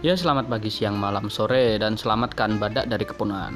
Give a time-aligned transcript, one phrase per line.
[0.00, 3.52] Ya selamat pagi, siang, malam, sore dan selamatkan badak dari kepunahan.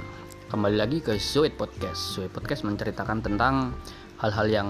[0.52, 1.96] Kembali lagi ke Zoid Podcast.
[2.12, 3.72] Zoid Podcast menceritakan tentang
[4.20, 4.68] hal-hal yang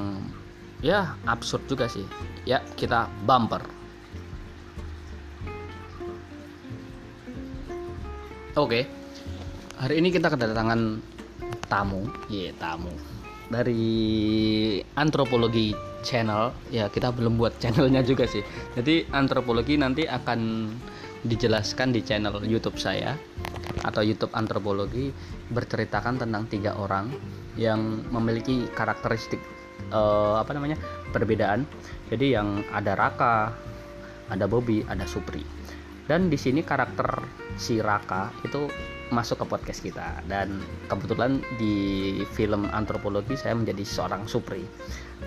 [0.78, 2.06] ya absurd juga sih.
[2.46, 3.66] Ya kita bumper.
[8.54, 8.86] Oke,
[9.74, 11.02] hari ini kita kedatangan
[11.66, 12.94] tamu, ya tamu
[13.50, 15.74] dari antropologi
[16.06, 16.54] channel.
[16.70, 18.46] Ya kita belum buat channelnya juga sih.
[18.78, 20.70] Jadi antropologi nanti akan
[21.24, 23.16] dijelaskan di channel YouTube saya
[23.84, 25.12] atau YouTube antropologi
[25.52, 27.12] berceritakan tentang tiga orang
[27.56, 29.40] yang memiliki karakteristik
[29.92, 30.76] uh, apa namanya
[31.12, 31.64] perbedaan.
[32.12, 33.52] Jadi yang ada Raka,
[34.28, 35.44] ada Bobby, ada Supri.
[36.04, 37.08] Dan di sini karakter
[37.56, 38.68] si Raka itu
[39.12, 44.64] masuk ke podcast kita dan kebetulan di film antropologi saya menjadi seorang Supri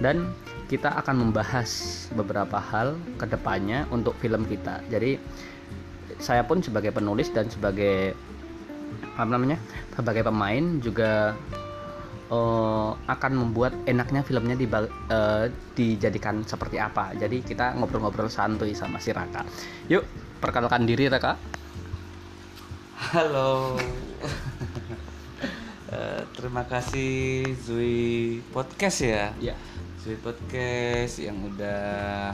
[0.02, 0.33] dan
[0.67, 1.69] kita akan membahas
[2.11, 5.22] beberapa hal ke depannya untuk film kita jadi
[6.17, 8.17] saya pun sebagai penulis dan sebagai
[9.17, 9.57] apa namanya
[9.93, 11.33] sebagai pemain juga
[12.29, 17.13] uh, akan membuat enaknya filmnya di, uh, dijadikan seperti apa.
[17.17, 19.45] Jadi kita ngobrol-ngobrol santuy sama si Raka.
[19.89, 20.05] Yuk
[20.38, 21.38] perkenalkan diri Raka.
[22.97, 23.77] Halo.
[25.89, 29.33] Uh, terima kasih Zui podcast ya?
[29.38, 29.55] Ya
[30.01, 32.33] Zui podcast yang udah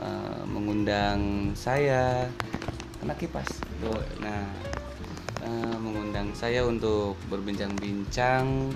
[0.00, 2.28] uh, mengundang saya
[3.04, 3.60] kena kipas
[4.24, 4.48] nah
[5.44, 8.72] uh, mengundang saya untuk berbincang-bincang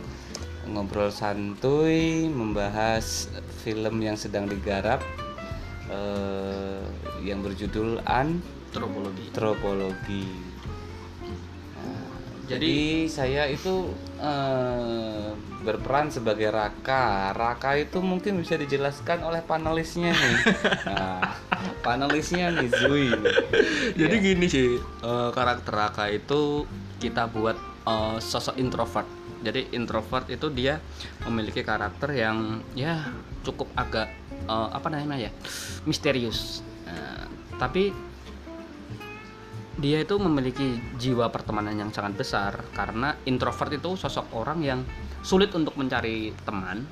[0.68, 3.32] ngobrol santuy membahas
[3.64, 5.00] film yang sedang digarap
[5.88, 6.84] uh,
[7.24, 9.24] yang berjudul Antropologi.
[9.32, 10.28] Antropologi.
[11.72, 12.04] Nah,
[12.52, 12.76] jadi, jadi
[13.08, 13.88] saya itu
[14.18, 17.34] uh, berperan sebagai Raka.
[17.34, 20.36] Raka itu mungkin bisa dijelaskan oleh panelisnya nih.
[20.88, 21.20] Nah,
[21.84, 23.10] panelisnya nih Zui.
[23.98, 24.24] Jadi ya.
[24.24, 26.64] gini sih uh, karakter Raka itu
[26.98, 27.56] kita buat
[27.86, 29.06] uh, sosok introvert.
[29.38, 30.82] Jadi introvert itu dia
[31.26, 33.06] memiliki karakter yang ya
[33.46, 34.10] cukup agak
[34.50, 35.32] uh, apa namanya ya
[35.86, 36.62] misterius.
[36.88, 37.26] Uh,
[37.58, 37.94] tapi
[39.78, 44.80] dia itu memiliki jiwa pertemanan yang sangat besar karena introvert itu sosok orang yang
[45.22, 46.82] sulit untuk mencari teman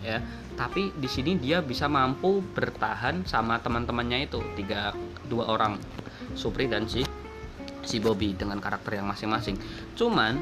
[0.00, 0.24] ya.
[0.56, 4.92] Tapi di sini dia bisa mampu bertahan sama teman-temannya itu tiga
[5.28, 5.76] dua orang
[6.32, 7.04] Supri dan si
[7.84, 9.56] si Bobby dengan karakter yang masing-masing.
[9.96, 10.36] Cuman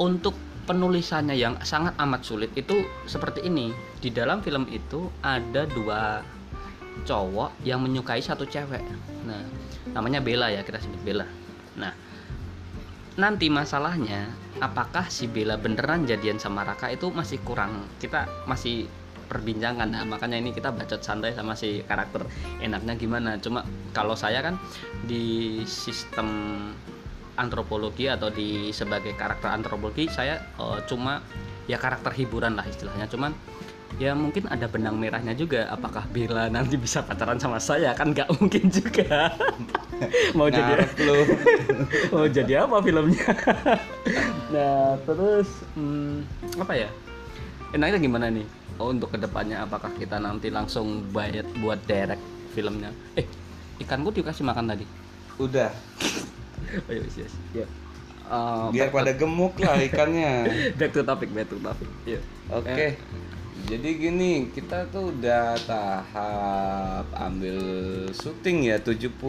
[0.00, 0.34] untuk
[0.66, 3.74] penulisannya yang sangat amat sulit itu seperti ini.
[3.98, 6.22] Di dalam film itu ada dua
[7.06, 8.82] cowok yang menyukai satu cewek.
[9.26, 9.42] Nah
[9.90, 11.26] namanya Bella ya kita sebut Bella.
[11.80, 11.92] Nah
[13.18, 17.88] nanti masalahnya apakah si Bella beneran jadian sama Raka itu masih kurang?
[18.00, 18.86] Kita masih
[19.30, 19.86] perbincangan.
[19.94, 22.26] Nah makanya ini kita bacot santai sama si karakter.
[22.58, 23.38] Enaknya gimana?
[23.38, 23.62] Cuma
[23.94, 24.58] kalau saya kan
[25.06, 26.28] di sistem
[27.38, 31.24] antropologi atau di sebagai karakter antropologi saya uh, cuma
[31.70, 33.06] ya karakter hiburan lah istilahnya.
[33.06, 33.32] Cuman
[33.98, 35.66] ya mungkin ada benang merahnya juga.
[35.72, 37.96] Apakah Bella nanti bisa pacaran sama saya?
[37.96, 39.34] Kan nggak mungkin juga.
[40.38, 40.88] Mau jadi
[42.14, 43.28] mau jadi apa filmnya?
[44.54, 45.46] Nah terus
[45.76, 46.24] hmm,
[46.56, 46.88] apa ya?
[47.76, 48.48] Enaknya gimana nih?
[48.80, 52.24] Oh, untuk ke depannya apakah kita nanti langsung bayar buat direct
[52.56, 52.90] filmnya?
[53.12, 53.28] Eh
[53.76, 54.88] ikanku dikasih makan tadi.
[55.36, 55.70] Udah.
[56.88, 57.68] Oh iya yes, ya
[58.30, 60.48] uh, biar pada gemuk lah ikannya.
[60.78, 61.90] Back to topic back to topic.
[62.06, 62.22] Yeah.
[62.48, 62.64] oke.
[62.64, 62.94] Okay.
[62.94, 63.39] eh.
[63.66, 67.58] Jadi gini kita tuh udah tahap ambil
[68.14, 69.20] syuting ya 75%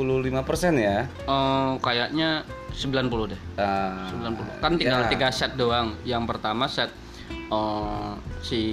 [0.77, 5.09] ya uh, kayaknya 90 deh uh, 90 kan tinggal ya.
[5.11, 6.93] tiga set doang yang pertama set
[7.51, 8.63] uh, si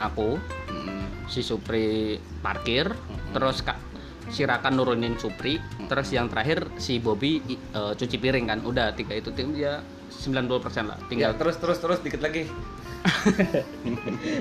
[0.00, 1.30] aku hmm.
[1.30, 3.36] si Supri parkir hmm.
[3.36, 3.78] terus kak
[4.30, 5.86] si Raka nurunin Supri hmm.
[5.86, 7.42] terus yang terakhir si Bobby
[7.76, 11.78] uh, cuci piring kan udah tiga itu tim dia 90% lah tinggal ya, terus terus
[11.78, 12.50] terus dikit lagi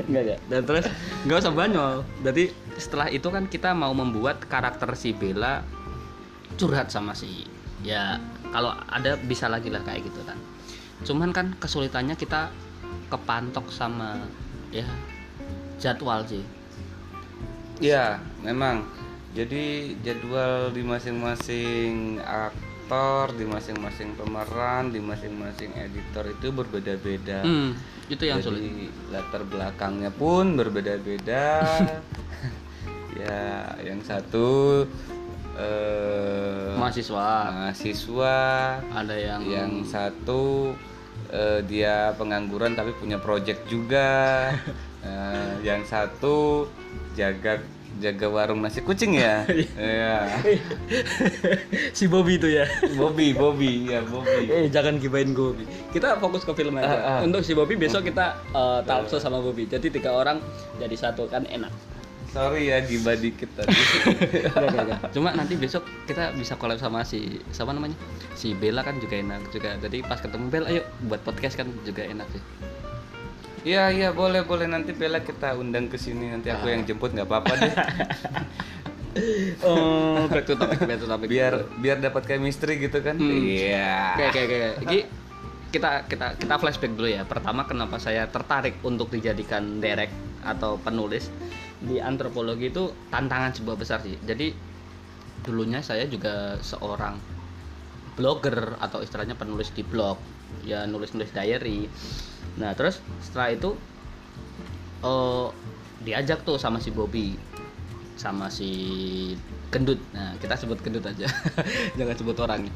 [0.08, 0.86] enggak ya dan terus
[1.24, 2.04] nggak usah banyol.
[2.24, 5.64] Jadi setelah itu kan kita mau membuat karakter si Bella
[6.60, 7.48] curhat sama si
[7.84, 8.20] ya
[8.52, 10.36] kalau ada bisa lagi lah kayak gitu kan.
[11.08, 12.52] Cuman kan kesulitannya kita
[13.08, 14.20] kepantok sama
[14.76, 14.86] ya
[15.80, 16.44] jadwal sih.
[17.80, 18.84] Ya memang.
[19.30, 22.18] Jadi jadwal di masing-masing
[22.90, 27.46] aktor di masing-masing pemeran di masing-masing editor itu berbeda-beda.
[27.46, 27.78] Hmm,
[28.10, 28.90] itu yang jadi, sulit.
[29.14, 31.46] latar belakangnya pun berbeda-beda.
[33.20, 34.86] Ya yang satu
[35.60, 37.30] eh, mahasiswa.
[37.52, 38.38] mahasiswa.
[38.80, 40.72] Ada yang yang satu
[41.34, 44.50] uh, dia pengangguran tapi punya project juga.
[45.04, 46.70] Uh, yang satu
[47.18, 47.60] jaga
[48.00, 49.44] jaga warung nasi kucing ya.
[49.76, 50.40] Iya.
[51.98, 52.66] si Bobby itu ya
[52.96, 54.48] Bobby, Bobby, ya Bobby.
[54.48, 57.20] eh jangan gibain Bobby kita fokus ke film aja Ah, ah.
[57.22, 60.40] untuk si Bobby besok kita uh, talk show sama Bobby jadi tiga orang
[60.78, 61.72] jadi satu kan enak
[62.30, 63.74] Sorry ya gibah dikit tadi.
[65.18, 67.98] Cuma nanti besok kita bisa collab sama si siapa namanya?
[68.38, 69.74] Si Bella kan juga enak juga.
[69.82, 72.42] Jadi pas ketemu Bella ayo buat podcast kan juga enak sih.
[73.68, 77.28] Iya iya boleh boleh nanti Bella kita undang ke sini nanti aku yang jemput nggak
[77.28, 77.74] apa-apa deh.
[79.66, 81.28] Oh, back to topic, back to topic.
[81.28, 83.18] biar biar dapat chemistry gitu kan.
[83.18, 83.42] Hmm.
[83.42, 84.16] Iya.
[84.30, 85.00] Oke, oke, oke.
[85.70, 87.26] Kita kita kita flashback dulu ya.
[87.26, 90.14] Pertama kenapa saya tertarik untuk dijadikan direct
[90.46, 91.28] atau penulis
[91.84, 94.16] di antropologi itu tantangan sebuah besar sih.
[94.24, 94.54] Jadi
[95.44, 97.18] dulunya saya juga seorang
[98.20, 100.20] blogger atau istilahnya penulis di blog,
[100.68, 101.88] ya nulis-nulis diary.
[102.58, 103.78] Nah, terus setelah itu
[105.04, 105.48] eh
[106.04, 107.36] diajak tuh sama si Bobby
[108.20, 108.72] sama si
[109.72, 111.24] gendut nah kita sebut gendut aja
[111.98, 112.68] jangan sebut orang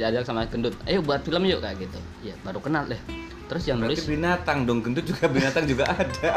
[0.00, 2.96] diajak sama gendut ayo buat film yuk kayak gitu ya baru kenal deh
[3.52, 6.32] terus yang Berarti nulis binatang dong, gendut juga binatang juga ada.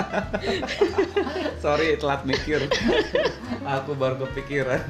[1.63, 2.67] Sorry telat mikir.
[3.63, 4.83] Aku baru kepikiran.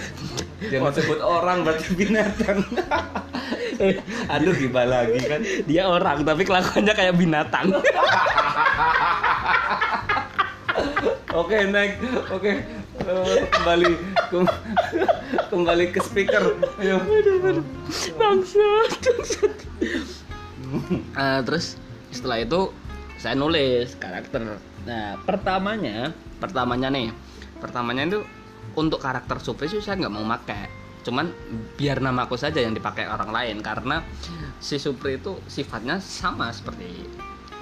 [0.72, 2.64] Jangan sebut orang berarti binatang.
[4.32, 5.40] Aduh gibah lagi kan.
[5.64, 7.70] dia orang tapi kelakuannya kayak binatang
[11.32, 11.96] Oke next,
[12.28, 12.52] oke
[13.02, 13.88] Eh, kembali
[14.30, 14.58] kem-
[15.48, 16.44] kembali ke speaker.
[16.76, 17.00] Ayo.
[18.14, 19.54] bangsat bangsat
[21.18, 22.70] Eh, terus setelah itu
[23.16, 27.14] saya nulis karakter nah pertamanya pertamanya nih
[27.58, 28.20] pertamanya itu
[28.74, 29.38] untuk karakter
[29.68, 31.30] sih saya nggak mau pakai cuman
[31.76, 34.06] biar namaku saja yang dipakai orang lain karena
[34.62, 37.06] si Supri itu sifatnya sama seperti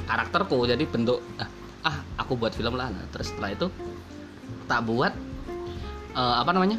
[0.05, 0.69] karakterku.
[0.69, 1.49] Jadi bentuk ah,
[1.89, 2.93] ah aku buat film lah.
[2.93, 3.67] Nah, terus setelah itu
[4.69, 5.13] tak buat
[6.15, 6.79] eh, apa namanya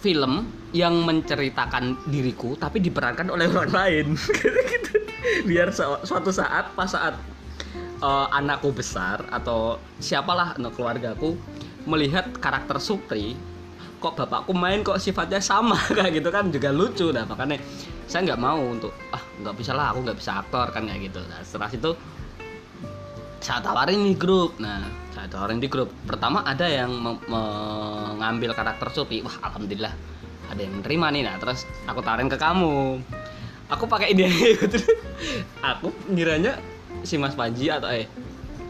[0.00, 4.06] film yang menceritakan diriku tapi diperankan oleh orang lain.
[4.72, 4.94] Gitu
[5.44, 7.16] biar su- suatu saat pas saat
[8.00, 11.36] eh, anakku besar atau siapalah anak keluargaku
[11.84, 13.36] melihat karakter Supri
[14.04, 17.08] kok bapakku main kok sifatnya sama kayak gitu kan juga lucu.
[17.08, 17.56] Nah makanya
[18.04, 21.24] saya nggak mau untuk ah nggak bisa lah aku nggak bisa aktor kan kayak gitu.
[21.24, 21.90] Nah setelah itu
[23.40, 24.60] saya tawarin di grup.
[24.60, 24.84] Nah
[25.16, 25.88] saya tawarin di grup.
[26.04, 29.96] Pertama ada yang me- mengambil karakter Supi wah alhamdulillah
[30.52, 31.22] ada yang menerima nih.
[31.24, 33.00] Nah terus aku tawarin ke kamu.
[33.72, 34.28] Aku pakai ide
[35.72, 36.60] aku ngiranya
[37.00, 38.04] si Mas Panji atau eh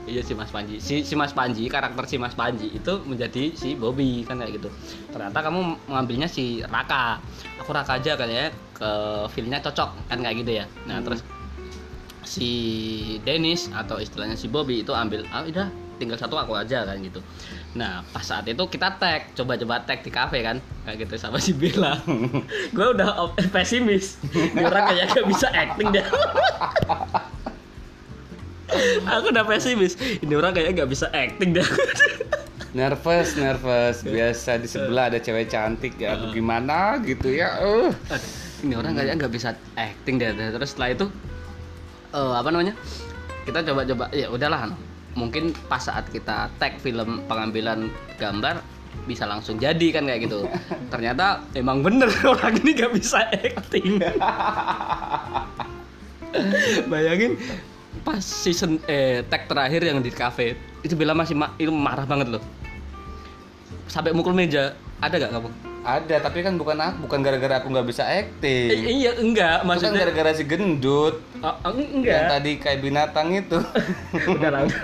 [0.04, 0.76] iya si Mas Panji.
[0.80, 4.68] Si, si Mas Panji karakter si Mas Panji itu menjadi si Bobby kan kayak gitu.
[5.08, 7.20] Ternyata kamu mengambilnya si Raka.
[7.64, 8.90] Aku Raka aja kan ya ke
[9.32, 10.64] filmnya cocok kan kayak gitu ya.
[10.84, 11.24] Nah terus
[12.24, 12.50] si
[13.24, 17.22] Dennis atau istilahnya si Bobby itu ambil ah udah tinggal satu aku aja kan gitu.
[17.78, 21.56] Nah pas saat itu kita tag coba-coba tag di kafe kan kayak gitu sama si
[21.56, 21.96] Bella.
[22.76, 24.20] Gue udah op- pesimis.
[24.58, 26.04] Orang kayak gak bisa acting deh
[29.06, 29.94] aku udah pesimis.
[30.20, 31.66] Ini orang kayak gak bisa acting deh.
[32.74, 34.02] Nervous, nervous.
[34.02, 36.18] Biasa di sebelah ada cewek cantik ya.
[36.18, 37.62] Aku gimana gitu ya.
[37.62, 37.94] Uh.
[38.66, 40.34] ini orang kayaknya nggak bisa acting deh.
[40.34, 41.06] Terus setelah itu
[42.10, 42.74] eh, apa namanya?
[43.46, 44.74] Kita coba-coba ya udahlah
[45.14, 47.86] mungkin pas saat kita tag film pengambilan
[48.18, 48.58] gambar
[49.06, 50.50] bisa langsung jadi kan kayak gitu.
[50.92, 54.02] Ternyata emang bener orang ini nggak bisa acting.
[56.90, 57.38] Bayangin
[58.02, 62.28] pas season eh tag terakhir yang di cafe itu Bella masih ma- itu marah banget
[62.30, 62.42] loh
[63.86, 65.50] sampai mukul meja ada gak kamu
[65.84, 68.72] Ada, tapi kan bukan aku, bukan gara-gara aku nggak bisa Eh, acting.
[68.88, 73.36] iya enggak Itu kan maksudnya gara-gara si gendut Oh, oh, yang enggak tadi kayak binatang
[73.36, 73.60] itu.
[74.32, 74.80] enggak enggak.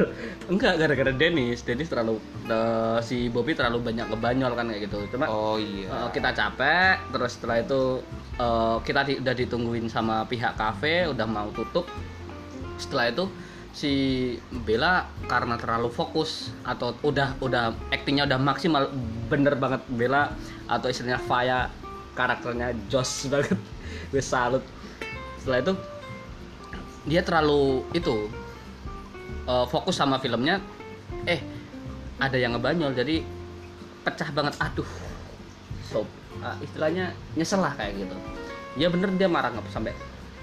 [0.47, 5.25] enggak gara-gara Dennis Dennis terlalu eh, si Bobby terlalu banyak ngebanyol kan kayak gitu cuma
[5.25, 5.89] Oh iya.
[5.89, 8.05] eh, kita capek terus setelah itu
[8.37, 11.89] eh, kita di- udah ditungguin sama pihak kafe udah mau tutup
[12.81, 13.25] setelah itu
[13.71, 13.93] si
[14.67, 18.91] Bella karena terlalu fokus atau udah udah aktingnya udah maksimal
[19.31, 20.35] bener banget Bella
[20.67, 21.71] atau istilahnya Faya
[22.19, 23.59] karakternya Joss banget
[24.11, 24.65] gue salut.
[25.39, 25.73] Setelah itu
[27.07, 28.27] dia terlalu itu
[29.47, 30.59] eh, fokus sama filmnya
[31.25, 31.41] eh
[32.21, 33.23] ada yang ngebanyol jadi
[34.03, 34.89] pecah banget aduh.
[35.87, 36.03] So
[36.43, 38.17] ah, istilahnya nyesel lah kayak gitu.
[38.75, 39.95] Ya bener dia marah nggak sampai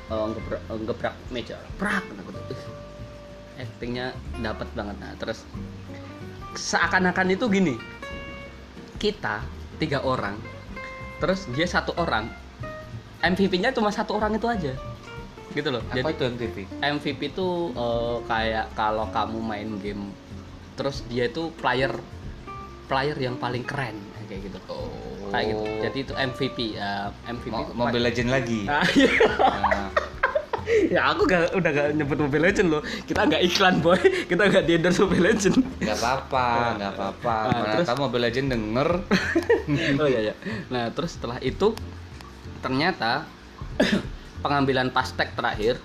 [0.07, 1.57] eh, ngebrak, eh, ngebrak meja.
[1.75, 2.39] Prak gitu.
[2.53, 2.63] Ih,
[3.61, 4.95] actingnya dapat banget.
[4.99, 5.43] Nah terus
[6.55, 7.75] seakan-akan itu gini.
[8.97, 9.45] Kita
[9.77, 10.37] tiga orang
[11.17, 12.29] terus dia satu orang
[13.25, 14.73] MVP-nya cuma satu orang itu aja.
[15.53, 15.81] Gitu loh.
[15.89, 16.55] Apa itu MTV?
[16.81, 20.13] MVP itu eh, kayak kalau kamu main game
[20.77, 21.89] terus dia itu player
[22.85, 23.97] player yang paling keren
[24.27, 24.59] kayak gitu.
[24.67, 25.06] Oh.
[25.29, 25.63] Kayak gitu.
[25.81, 26.91] Jadi itu MVP ya
[27.24, 28.62] MVP Mo- Mobile Legend lagi.
[28.69, 29.12] Ah, iya.
[29.57, 29.89] Nah,
[30.88, 32.81] ya aku gak, udah gak nyebut Mobile Legend loh.
[32.84, 33.96] Kita nggak iklan boy.
[34.27, 35.57] Kita nggak di endorse Mobile Legend.
[35.79, 37.36] Nggak apa-apa, nggak apa-apa.
[37.41, 38.89] Nah, Mana terus- tahu Mobile Legend denger.
[40.01, 40.36] oh iya iya.
[40.67, 41.72] Nah terus setelah itu
[42.60, 43.24] ternyata
[44.43, 45.79] pengambilan pastek terakhir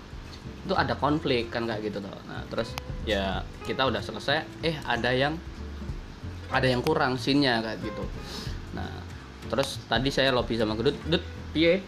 [0.63, 2.71] itu ada konflik kan kayak gitu tuh nah terus
[3.03, 4.47] ya kita udah selesai.
[4.63, 5.35] Eh ada yang
[6.49, 8.05] ada yang kurang scene-nya kayak gitu.
[8.05, 8.42] nah
[9.53, 10.97] terus tadi saya lobby sama Gedut.
[11.05, 11.21] Dut
[11.53, 11.85] piye?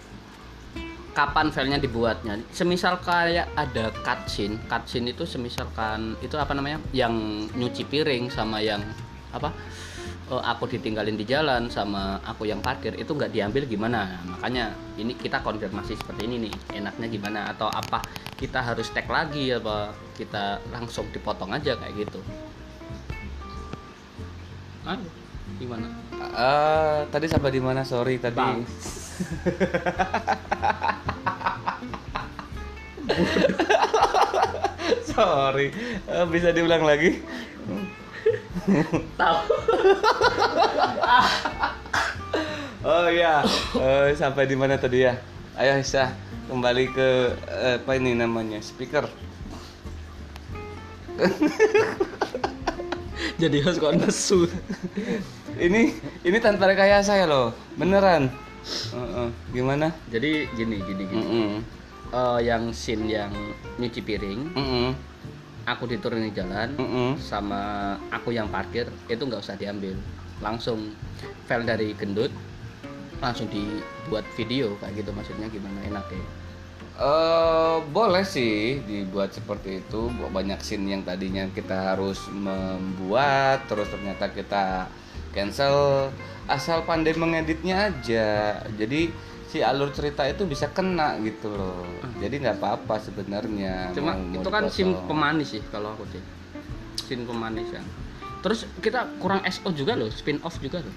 [1.14, 6.82] Kapan filenya dibuatnya semisal kayak ada cutscene cutscene itu semisalkan itu apa namanya?
[6.92, 8.84] Yang nyuci piring sama yang
[9.32, 9.48] apa?
[10.24, 14.10] Eh, aku ditinggalin di jalan sama aku yang parkir itu nggak diambil gimana?
[14.10, 17.40] Nah, makanya ini kita konfirmasi seperti ini nih enaknya gimana?
[17.54, 18.02] Atau apa
[18.34, 22.20] kita harus tag lagi apa kita langsung dipotong aja kayak gitu?
[24.84, 24.98] Ah
[25.58, 25.88] gimana
[26.34, 27.86] Eh, tadi sampai di mana?
[27.86, 28.34] Sorry tadi.
[28.34, 28.66] Bang.
[35.14, 35.70] Sorry.
[36.10, 37.22] Eh, bisa diulang lagi?
[39.14, 39.38] tahu
[42.88, 43.46] Oh iya,
[43.78, 45.14] Eh, sampai di mana tadi ya?
[45.54, 46.10] Ayo Isa,
[46.50, 48.58] kembali ke eh, apa ini namanya?
[48.58, 49.06] Speaker.
[53.38, 54.46] jadi host kok nesu
[55.54, 55.82] Ini
[56.26, 58.32] ini tanpa rekayasa ya loh, beneran.
[58.64, 59.28] Heeh.
[59.52, 59.92] Gimana?
[60.08, 61.50] jadi gini gini gini Mm-mm.
[62.14, 63.32] Eh, yang scene yang
[63.76, 64.88] nyuci piring Mm-mm.
[65.68, 67.20] aku diturunin jalan Mm-mm.
[67.20, 69.92] sama aku yang parkir itu nggak usah diambil
[70.40, 70.96] langsung
[71.44, 72.32] file dari gendut
[73.20, 76.24] langsung dibuat video kayak gitu maksudnya gimana enak ya
[76.94, 84.30] Eh, boleh sih dibuat seperti itu banyak scene yang tadinya kita harus membuat terus ternyata
[84.30, 84.86] kita
[85.34, 86.08] cancel
[86.46, 88.26] asal pandai mengeditnya aja
[88.70, 89.10] jadi
[89.44, 91.82] si alur cerita itu bisa kena gitu loh
[92.18, 95.06] jadi nggak apa-apa sebenarnya cuma mau- mau itu kan dipotong.
[95.06, 96.22] pemanis sih kalau aku sih
[97.00, 97.84] scene pemanis kan
[98.40, 100.94] terus kita kurang SO juga loh spin off juga loh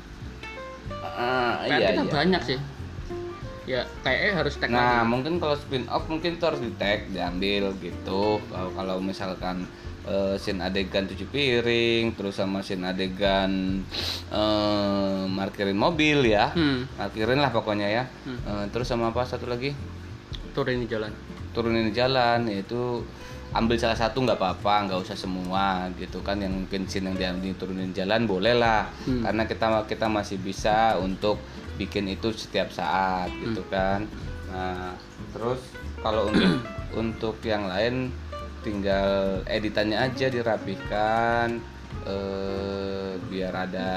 [1.58, 2.13] Kayak iya, kita iya.
[2.13, 2.60] banyak sih
[3.67, 5.12] ya kayaknya harus tag Nah, lagi.
[5.12, 8.39] mungkin kalau spin off mungkin itu harus di tag, diambil gitu.
[8.48, 9.67] Kalau kalau misalkan
[10.08, 13.84] eh, scene adegan cuci piring, terus sama scene adegan
[14.32, 16.56] eh markirin mobil ya.
[16.56, 18.04] hmm, Markirin lah pokoknya ya.
[18.26, 18.40] Hmm.
[18.42, 19.76] Eh, terus sama apa satu lagi?
[20.58, 21.14] turun di jalan
[21.54, 23.06] Turunin jalan yaitu
[23.54, 27.54] ambil salah satu nggak apa-apa, nggak usah semua gitu kan yang mungkin scene yang diambil
[27.58, 28.90] turunin jalan boleh lah.
[29.06, 29.22] Hmm.
[29.26, 31.38] Karena kita kita masih bisa untuk
[31.78, 34.06] bikin itu setiap saat gitu kan.
[34.50, 34.94] Nah,
[35.34, 35.62] terus
[36.02, 36.54] kalau untuk
[37.02, 38.14] untuk yang lain
[38.68, 39.08] tinggal
[39.48, 41.64] editannya aja dirapihkan
[42.04, 43.90] eh biar ada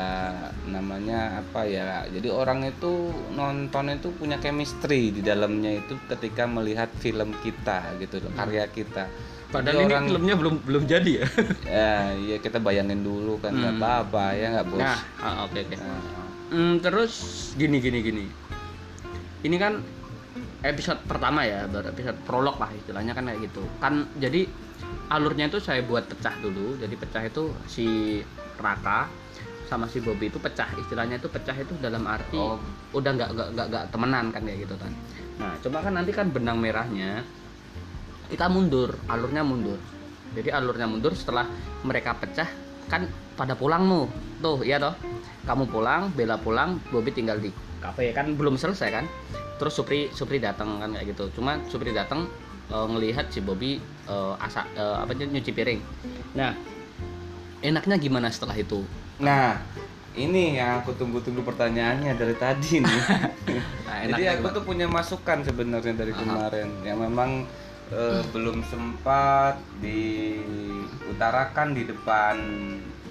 [0.66, 2.02] namanya apa ya.
[2.06, 8.18] Jadi orang itu nonton itu punya chemistry di dalamnya itu ketika melihat film kita gitu
[8.18, 9.06] loh, karya kita.
[9.50, 11.26] padahal Jadi ini orang filmnya belum belum jadi ya
[11.68, 13.82] ya, iya kita bayangin dulu kan nggak Hmm.
[13.82, 14.78] apa-apa ya nggak bos.
[14.78, 15.98] nah ah, oke oke Nah,
[16.50, 17.12] Hmm, terus
[17.54, 18.24] gini gini gini.
[19.40, 19.82] Ini kan
[20.60, 23.62] episode pertama ya, baru episode prolog lah istilahnya kan kayak gitu.
[23.80, 24.44] Kan jadi
[25.08, 26.76] alurnya itu saya buat pecah dulu.
[26.76, 28.20] Jadi pecah itu si
[28.60, 29.08] Raka
[29.66, 30.68] sama si Bobby itu pecah.
[30.76, 32.58] Istilahnya itu pecah itu dalam arti Oh.
[32.90, 34.92] udah nggak nggak nggak temenan kan kayak gitu kan.
[35.40, 37.22] Nah, cuma kan nanti kan benang merahnya
[38.28, 39.78] kita mundur, alurnya mundur.
[40.36, 41.46] Jadi alurnya mundur setelah
[41.82, 42.46] mereka pecah
[42.90, 43.06] kan
[43.38, 43.86] pada pulang
[44.42, 44.60] tuh.
[44.66, 44.94] Iya toh.
[45.40, 47.48] Kamu pulang, Bella pulang, Bobby tinggal di
[47.80, 49.04] kafe kan belum selesai kan.
[49.56, 51.32] Terus Supri Supri datang kan kayak gitu.
[51.40, 52.28] Cuma Supri datang
[52.68, 55.80] eh, ngelihat si Bobby eh, asa eh, apa aja nyuci piring.
[56.36, 56.54] Nah,
[57.64, 58.84] enaknya gimana setelah itu?
[59.20, 59.60] Nah,
[60.16, 63.02] ini yang aku tunggu-tunggu pertanyaannya dari tadi nih.
[63.90, 64.56] Nah, Jadi aku gimana?
[64.56, 66.20] tuh punya masukan sebenarnya dari Aha.
[66.22, 67.42] kemarin yang memang
[67.90, 72.36] eh, belum sempat diutarakan di depan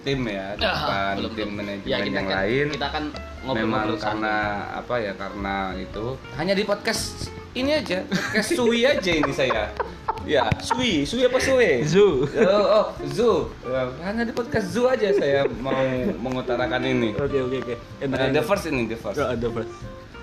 [0.10, 2.66] tim ya, di Ah, depan belum, tim manajemen ya, kita yang kan, lain.
[2.74, 4.36] Kita kan memang ngobrol-ngobrol karena
[4.74, 6.06] apa ya karena itu.
[6.34, 7.04] Hanya di podcast
[7.52, 9.64] ini aja podcast Sui aja ini saya.
[10.26, 11.86] Ya Sui Sui apa Sui?
[11.86, 12.26] Zoo.
[12.26, 15.78] oh, oh Zoo Ya, hanya di podcast Zoo aja saya mau
[16.18, 17.14] mengutarakan ini.
[17.14, 17.76] Oke oke oke.
[18.06, 19.22] Nah, the first ini the first.
[19.22, 19.70] Ada first.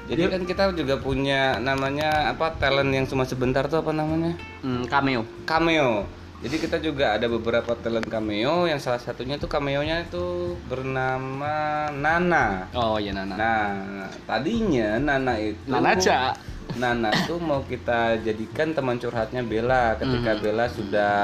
[0.07, 4.39] jadi kan kita juga punya namanya apa talent yang cuma sebentar tuh apa namanya?
[4.63, 5.27] Hmm, cameo.
[5.43, 11.89] cameo jadi kita juga ada beberapa talent cameo yang salah satunya tuh cameonya itu bernama
[11.91, 13.35] Nana Oh iya Nana.
[13.35, 13.73] Nah,
[14.29, 16.37] tadinya Nana itu Nana aja.
[16.77, 20.41] Nana tuh mau kita jadikan teman curhatnya Bella ketika Mhm.
[20.45, 21.17] Bella sudah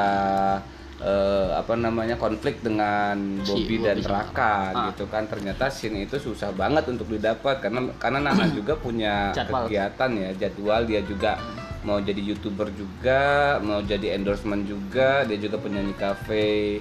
[1.02, 4.82] eh, apa namanya konflik dengan Si Bobby dan Bobby sama- Raka Ah.
[4.88, 5.26] gitu kan.
[5.26, 9.66] Ternyata scene itu susah banget untuk didapat karena karena Nana juga punya Jadwal.
[9.66, 10.80] kegiatan ya jadwal.
[10.82, 11.42] Dia juga
[11.82, 13.22] mau jadi youtuber juga
[13.58, 15.22] mau jadi endorsement juga.
[15.24, 16.78] Dia juga penyanyi cafe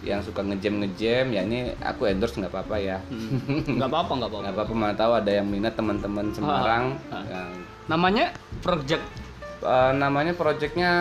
[0.00, 2.98] yang suka ngejam ngejam ya ini aku endorse nggak apa-apa ya.
[3.06, 3.36] Hmm.
[3.70, 4.42] nggak apa-apa nggak apa-apa.
[4.44, 6.96] Nggak apa-apa mana tahu ada yang minat teman-teman Semarang.
[7.08, 7.22] Ah.
[7.22, 7.52] yang
[7.86, 9.02] namanya project
[9.60, 10.92] Eh, namanya projectnya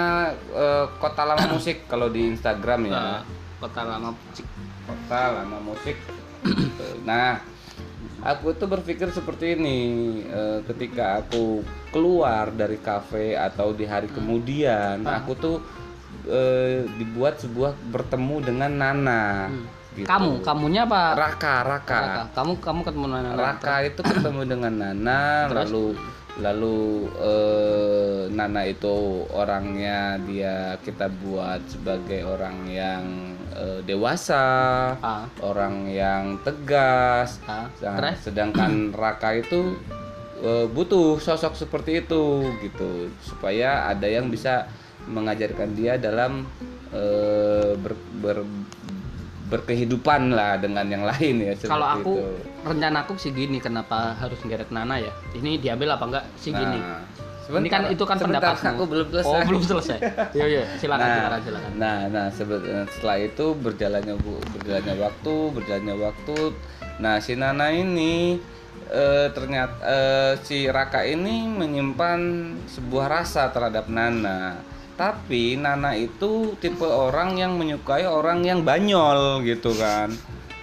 [0.51, 2.91] eh, Kota Lama Musik kalau di Instagram ya.
[2.91, 3.21] eh,
[3.57, 4.11] kota lama
[4.83, 5.95] Kota Lama Musik.
[6.99, 7.39] Nah,
[8.21, 9.79] aku tuh berpikir seperti ini
[10.23, 15.19] eh, ketika aku keluar dari kafe atau di hari kemudian, Ah.
[15.19, 15.57] aku tuh
[16.25, 19.23] eh, dibuat sebuah bertemu dengan Nana.
[19.89, 20.05] gitu.
[20.05, 21.97] kamu kamunya apa Raka, Raka.
[21.97, 22.21] Raka.
[22.33, 25.59] kamu kamu ketemu Nana Raka itu ketemu dengan Nana Terus?
[25.65, 25.85] lalu
[26.37, 33.03] lalu eh, Nana itu orangnya dia kita buat sebagai orang yang
[33.51, 34.45] eh, dewasa
[34.97, 35.25] Ah.
[35.41, 37.41] orang yang tegas.
[37.43, 37.65] Ah,
[38.15, 39.73] sedangkan Raka itu
[40.39, 42.23] eh, butuh sosok seperti itu
[42.61, 43.09] gitu.
[43.19, 44.69] Supaya ada yang bisa
[45.09, 46.45] mengajarkan dia dalam
[46.93, 48.47] eh, ber, ber-
[49.49, 52.23] berkehidupan lah dengan yang lain ya kalau aku itu.
[52.61, 56.79] rencana aku sih gini kenapa harus ngeret Nana ya ini diambil apa enggak sih gini
[57.49, 59.33] Nah, ini kan itu kan sebentar, pendapatmu aku belum selesai.
[59.33, 59.97] oh belum selesai
[60.37, 65.35] iya iya silakan nah, silakan silakan Nah, nah sebe- setelah itu berjalannya bu- berjalannya waktu,
[65.49, 66.37] berjalannya waktu.
[66.99, 68.37] Nah, si Nana ini
[68.85, 72.19] eh, ternyata eh, si Raka ini menyimpan
[72.69, 74.61] sebuah rasa terhadap Nana.
[74.99, 80.11] Tapi Nana itu tipe orang yang menyukai orang yang banyol gitu kan.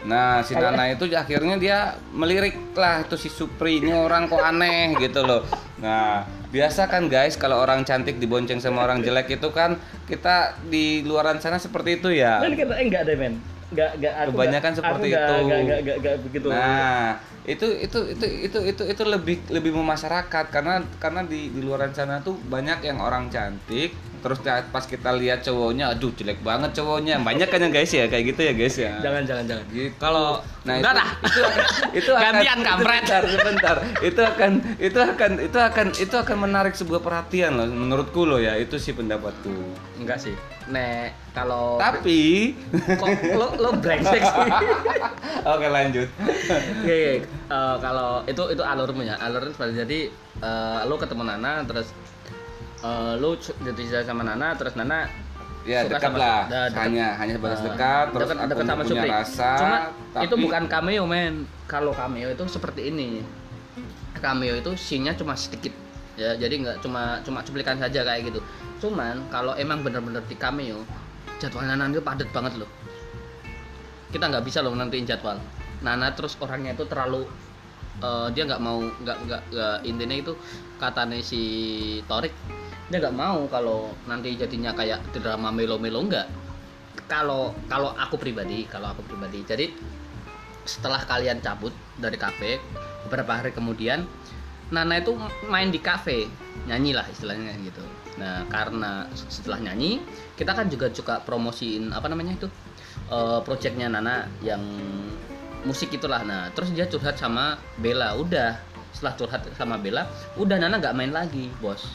[0.04, 1.78] Nah, si Nana itu akhirnya dia
[2.12, 5.40] melirik lah itu si Supri ini orang kok aneh gitu loh.
[5.80, 11.00] Nah, biasa kan guys kalau orang cantik dibonceng sama orang jelek itu kan kita di
[11.00, 12.44] luaran sana seperti itu ya.
[12.44, 13.55] Dan kita enggak deh men.
[13.66, 15.34] Enggak enggak aku Kebanyakan nggak- seperti aku nggak- itu.
[15.36, 16.46] Enggak enggak enggak, enggak begitu.
[16.48, 17.08] Nah,
[17.44, 22.18] itu itu itu itu itu itu lebih lebih memasyarakat karena karena di di luaran sana
[22.18, 27.46] tuh banyak yang orang cantik terus pas kita lihat cowoknya aduh jelek banget cowoknya banyak
[27.46, 29.64] kan ya guys ya kayak gitu ya guys ya Jangan jangan jangan.
[29.70, 29.94] gitu.
[29.96, 31.10] Kalau- nah itu, dah.
[31.22, 31.62] itu akan
[32.00, 33.02] itu akan Gantian, itu kampret.
[33.06, 33.76] sebentar, sebentar.
[34.02, 38.58] itu akan itu akan itu akan itu akan menarik sebuah perhatian loh menurutku loh ya
[38.58, 39.54] itu sih pendapatku
[39.96, 40.34] enggak sih
[40.66, 44.50] nek kalau tapi kok lo lo brengsek sih
[45.52, 46.08] oke lanjut
[46.76, 47.14] Oke, oke.
[47.46, 49.98] Eh, kalau itu itu alurnya, alurnya jadi
[50.38, 51.88] eh, lo ketemu Nana terus
[52.78, 55.06] eh, lo c- jadi sama Nana terus Nana
[55.62, 56.82] ya suka dekat sama- lah dah, dekat.
[56.84, 59.10] hanya hanya sebatas dekat terus dekat- aku dekat sama punya Supri.
[59.10, 59.76] rasa Cuma
[60.12, 61.34] tapi itu bukan cameo men.
[61.66, 63.20] Kalau cameo itu seperti ini.
[64.16, 65.74] Cameo itu scene-nya cuma sedikit.
[66.16, 68.40] Ya, jadi nggak cuma cuma cuplikan saja kayak gitu.
[68.80, 70.80] Cuman kalau emang bener-bener di cameo,
[71.36, 72.70] jadwal Nana itu padat banget loh.
[74.08, 75.36] Kita nggak bisa loh nentuin jadwal.
[75.84, 77.28] Nana terus orangnya itu terlalu
[78.00, 80.32] eh, dia nggak mau nggak nggak intinya itu
[80.80, 81.42] katanya si
[82.08, 82.32] Torik
[82.86, 86.26] dia nggak mau kalau nanti jadinya kayak drama melo-melo nggak
[87.10, 89.66] kalau kalau aku pribadi kalau aku pribadi jadi
[90.66, 92.58] setelah kalian cabut dari kafe
[93.06, 94.06] beberapa hari kemudian
[94.66, 95.14] Nana itu
[95.46, 96.26] main di kafe
[96.66, 97.82] nyanyi lah istilahnya gitu.
[98.18, 100.02] Nah karena setelah nyanyi
[100.34, 102.48] kita kan juga juga promosiin apa namanya itu
[103.06, 104.62] eh, projectnya Nana yang
[105.62, 106.26] musik itulah.
[106.26, 108.58] Nah terus dia curhat sama Bella udah.
[108.90, 111.86] Setelah curhat sama Bella udah Nana nggak main lagi bos.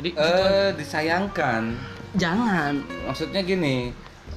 [0.00, 1.76] Jadi eh disayangkan.
[2.16, 2.80] Jangan.
[3.10, 3.92] Maksudnya gini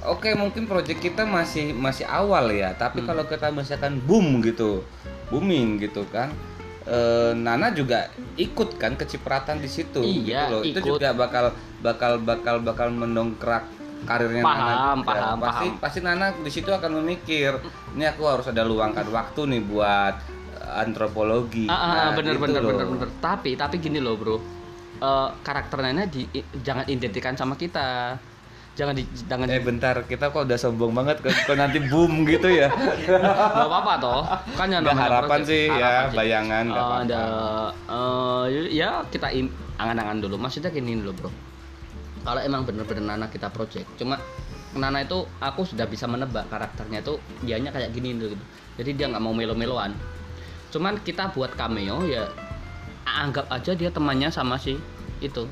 [0.05, 3.07] oke mungkin project kita masih masih awal ya tapi Hmm.
[3.10, 4.86] kalau kita misalkan boom gitu
[5.31, 6.29] booming gitu kan
[6.88, 10.62] eh, Nana juga ikut kan kecipratan di situ Iya, gitu loh.
[10.63, 10.89] itu ikut.
[10.95, 13.67] juga bakal bakal bakal bakal mendongkrak
[14.04, 15.82] karirnya Paham, Nana paham, pasti paham.
[15.82, 17.58] pasti Nana di situ akan memikir
[17.91, 20.15] ini aku harus ada luangkan waktu nih buat
[20.56, 22.71] eh, antropologi Ah, ah, Nah, bener gitu bener loh.
[22.71, 23.10] bener bener.
[23.19, 24.38] Tapi tapi gini loh bro,
[24.97, 26.26] Eh karakter Nana di,
[26.58, 28.17] jangan identikan sama kita.
[28.78, 32.46] Jangan di, jangan eh bentar kita kok udah sombong banget kok kok nanti boom gitu
[32.46, 34.22] ya nggak apa-apa toh.
[34.54, 36.18] Kan yang namanya harapan sih, ya, Harapan sih.
[36.22, 36.96] bayangan, apa-apa.
[37.02, 37.22] ada
[37.90, 39.34] eh, ya kita
[39.82, 40.38] angan-angan dulu.
[40.38, 41.34] Maksudnya gini loh bro.
[42.22, 44.22] Kalau emang bener-bener Nana kita project, cuma
[44.78, 48.38] Nana itu aku sudah bisa menebak karakternya itu dianya kayak gini gitu.
[48.78, 49.98] Jadi dia nggak mau melo-meloan.
[50.70, 52.30] Cuman kita buat cameo ya
[53.10, 54.78] anggap aja dia temannya sama si
[55.18, 55.50] itu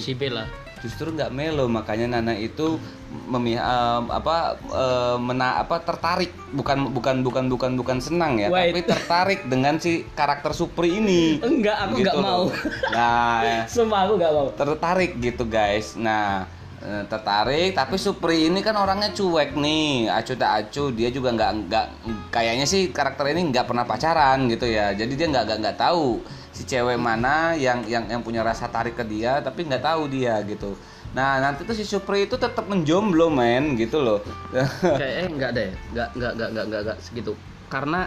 [0.00, 0.63] si Bella.
[0.84, 2.76] Justru nggak melo makanya Nana itu
[3.24, 8.68] memi em, apa em, mena apa tertarik bukan bukan bukan bukan bukan senang ya Wait.
[8.68, 12.44] tapi tertarik dengan si karakter Supri ini Enggak, aku Gitu nggak mau.
[12.44, 12.52] loh.
[12.92, 14.46] nah Sumpah aku nggak mau.
[14.52, 16.44] tertarik gitu guys nah
[16.84, 20.12] tertarik tapi Supri ini kan orangnya cuek nih.
[20.12, 21.86] Acu tak acu dia juga nggak nggak
[22.28, 24.92] kayaknya sih karakter ini nggak pernah pacaran gitu ya.
[24.92, 26.20] Jadi dia nggak nggak nggak tahu
[26.52, 30.36] si cewek mana yang yang yang punya rasa tarik ke dia tapi nggak tahu dia
[30.44, 30.76] gitu.
[31.16, 34.20] Nah nanti tuh si Supri itu tetap menjomblo men gitu loh.
[35.00, 35.70] Kayak eh enggak deh.
[35.96, 37.32] Enggak enggak enggak enggak enggak, enggak segitu.
[37.72, 38.06] Karena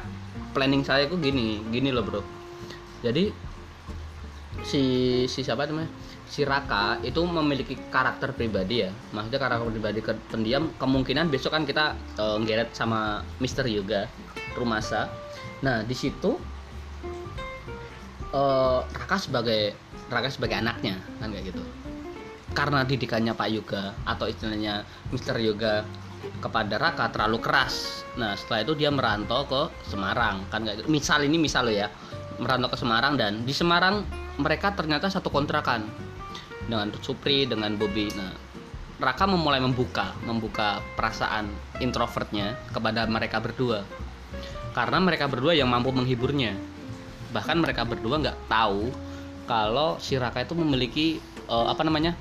[0.53, 2.21] planning saya itu gini gini loh bro.
[3.01, 3.33] Jadi
[4.61, 4.81] si
[5.25, 5.89] si siapa namanya
[6.27, 11.63] si Raka itu memiliki karakter pribadi ya maksudnya karakter pribadi ke pendiam kemungkinan besok kan
[11.63, 14.05] kita eh, ngeret sama Mister Yoga
[14.59, 15.07] Rumasa
[15.63, 16.35] nah di situ
[18.35, 19.73] eh, Raka sebagai
[20.11, 21.63] Raka sebagai anaknya kan kayak gitu
[22.55, 24.81] karena didikannya Pak Yoga atau istilahnya
[25.13, 25.85] Mister Yoga
[26.41, 28.01] kepada Raka terlalu keras.
[28.17, 30.87] Nah setelah itu dia merantau ke Semarang kan kayak gitu.
[30.89, 31.85] Misal ini misal lo ya
[32.41, 34.05] merantau ke Semarang dan di Semarang
[34.37, 35.85] mereka ternyata satu kontrakan
[36.67, 38.12] dengan Supri dengan Bobby.
[38.13, 38.36] Nah
[38.97, 43.86] Raka memulai membuka membuka perasaan introvertnya kepada mereka berdua
[44.73, 46.53] karena mereka berdua yang mampu menghiburnya.
[47.34, 48.93] Bahkan mereka berdua nggak tahu
[49.49, 51.17] kalau si Raka itu memiliki
[51.49, 52.13] eh, apa namanya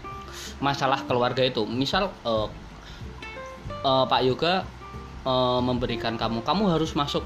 [0.60, 1.64] masalah keluarga itu.
[1.68, 2.48] Misal eh,
[3.84, 4.64] eh, Pak Yoga
[5.24, 7.24] eh, memberikan kamu, kamu harus masuk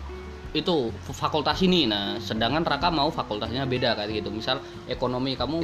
[0.50, 1.86] itu fakultas ini.
[1.86, 4.34] Nah, sedangkan Raka mau fakultasnya beda kayak gitu.
[4.34, 4.58] Misal
[4.90, 5.62] ekonomi kamu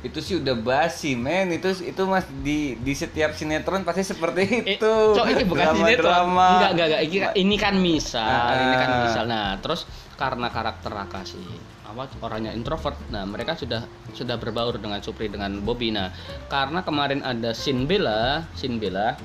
[0.00, 4.74] itu sih udah basi men itu itu mas di di setiap sinetron pasti seperti Eh,
[4.74, 6.08] itu Cok, ini bukan Drama- sinetron.
[6.08, 6.48] drama.
[6.56, 7.02] Enggak, enggak, enggak.
[7.04, 9.00] Ini, ini kan misal, ini kan Ah.
[9.04, 9.24] misal.
[9.26, 9.80] Nah, terus
[10.16, 11.44] karena karakter Raka sih
[11.84, 12.96] apa orangnya introvert.
[13.08, 15.90] Nah, mereka sudah sudah berbaur dengan Supri dengan Bobby.
[15.90, 16.08] Nah,
[16.46, 19.20] karena kemarin ada Sin Bella, Sin Bella.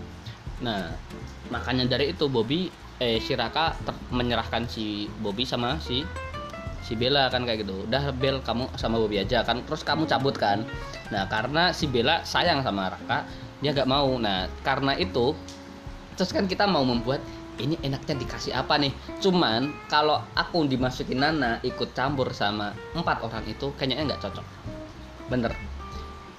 [0.60, 0.92] Nah,
[1.48, 3.76] makanya dari itu Bobby eh si Raka
[4.10, 6.04] menyerahkan si Bobby sama si
[6.86, 7.89] si Bella kan kayak gitu.
[7.89, 9.65] Udah Bel kamu sama Bobby aja kan.
[9.65, 10.62] Terus kamu cabut kan.
[11.10, 13.26] Nah karena si Bella sayang sama Raka
[13.60, 14.13] dia nggak mau.
[14.21, 15.34] Nah karena itu
[16.13, 17.19] terus kan kita mau membuat
[17.58, 18.93] ini enaknya dikasih apa nih?
[19.17, 24.45] Cuman kalau aku dimasukin Nana ikut campur sama empat orang itu kayaknya nggak cocok.
[25.34, 25.58] Bener.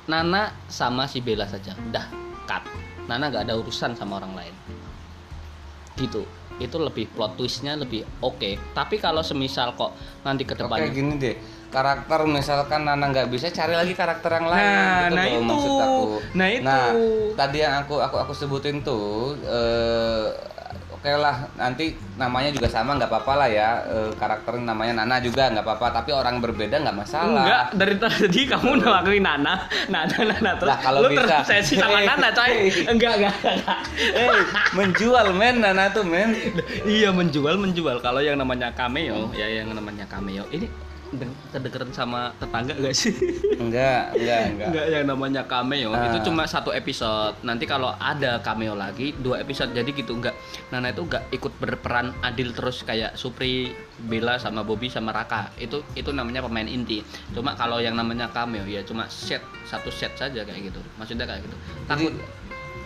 [0.06, 1.74] Nana sama si Bella saja.
[1.90, 2.06] Udah
[2.46, 2.62] cut.
[3.10, 4.54] Nana nggak ada urusan sama orang lain.
[5.98, 6.22] Gitu
[6.58, 9.92] itu lebih plot twistnya lebih oke tapi kalau semisal kok
[10.22, 14.46] nanti ke Oke depannya gini deh karakter misalkan Nana nggak bisa cari lagi karakter yang
[14.46, 15.44] lain Nah, gitu nah loh itu.
[15.44, 16.78] maksud aku Nah, itu.
[17.34, 20.26] tadi yang aku aku aku sebutin tuh eh,
[21.06, 25.46] oke lah nanti namanya juga sama nggak apa-apa lah ya eh, karakter namanya Nana juga
[25.46, 29.54] nggak apa-apa tapi orang berbeda nggak masalah Enggak, dari tadi kamu udah lakuin Nana,
[29.86, 31.46] Nana, Nana terus Lah, kalau lu bisa.
[31.46, 32.50] terobsesi sama Hey, Nana, coy.
[32.50, 32.90] hey.
[32.90, 33.78] Enggak, enggak, enggak.
[34.18, 34.38] eh
[34.74, 36.34] menjual men Nana tuh men
[36.82, 38.02] iya menjual menjual.
[38.02, 40.42] Kalau yang namanya cameo, ya yang namanya cameo.
[40.50, 40.66] Ini
[41.50, 43.12] kedengeran sama tetangga gak sih?
[43.62, 46.08] enggak enggak enggak Enggak, yang namanya cameo Ah.
[46.08, 47.36] itu cuma satu episode.
[47.40, 49.72] Nanti kalau ada cameo lagi dua episode.
[49.72, 50.36] Jadi gitu enggak.
[50.68, 55.52] Nana itu enggak ikut berperan adil terus kayak Supri, Bella sama Bobby sama Raka.
[55.56, 57.00] Itu itu namanya pemain inti.
[57.32, 60.80] Cuma kalau yang namanya cameo ya cuma set satu set saja kayak gitu.
[60.96, 61.56] Maksudnya kayak gitu.
[61.86, 62.06] jadi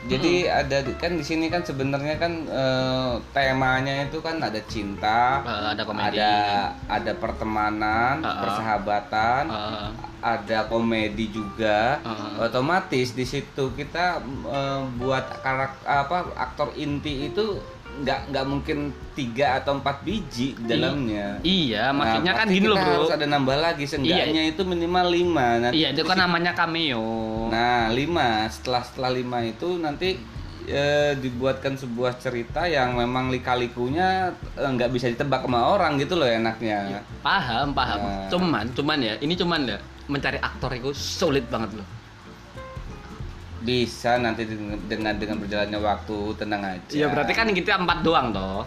[0.03, 5.45] Jadi ada di- kan di sini kan sebenarnya kan eh, temanya itu kan ada cinta
[5.45, 6.17] eh, ada komedi.
[6.17, 6.33] ada
[6.89, 8.41] ada pertemanan Uh-uh.
[8.41, 9.89] persahabatan Eh,
[10.23, 12.43] ada komedi juga Uh-uh.
[12.43, 17.61] otomatis di situ kita eh, buat karak apa aktor inti itu
[18.00, 18.79] nggak nggak mungkin
[19.12, 22.92] tiga atau empat biji di dalamnya iya, maksudnya Nah, kan pasti gini loh, Bro.
[22.96, 27.05] harus ada nambah lagi seenggaknya itu minimal lima nanti Iya, itu kan namanya cameo.
[27.53, 30.16] Nah, lima setelah setelah lima itu nanti
[30.64, 36.24] eh, dibuatkan sebuah cerita yang memang lika-likunya eh, nggak bisa ditebak sama orang gitu loh
[36.24, 37.05] enaknya.
[37.20, 37.98] Paham, paham.
[38.00, 38.29] Nah.
[38.33, 39.76] Cuman, cuman ya, ini cuman ya
[40.09, 41.87] mencari aktor itu sulit banget loh.
[43.61, 44.49] Bisa nanti
[44.88, 46.92] dengan dengan, berjalannya waktu tenang aja.
[46.96, 48.64] Iya berarti kan kita empat doang toh.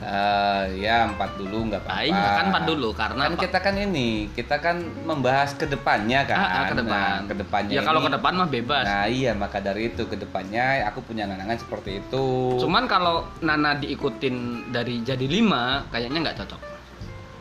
[0.00, 2.00] Eh, ya empat dulu nggak apa-apa.
[2.00, 3.42] Ah, iya kan empat dulu karena Kan apa?
[3.44, 6.36] kita kan ini kita kan membahas ke depannya kan.
[6.40, 6.88] Ah, ah, ke depan.
[6.88, 7.74] Nah, ke depannya.
[7.76, 8.84] Ya kalau ini- ke depan mah bebas.
[8.88, 12.24] Nah iya maka dari itu ke depannya aku punya angan seperti itu.
[12.56, 16.60] Cuman kalau Nana diikutin dari jadi lima, kayaknya nggak cocok.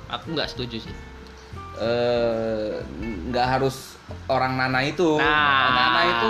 [0.10, 0.96] Aku nggak setuju sih.
[1.80, 2.84] eh,
[3.32, 3.96] nggak harus
[4.28, 5.18] orang Nana itu.
[5.18, 5.68] Nah.
[5.70, 6.30] Nana itu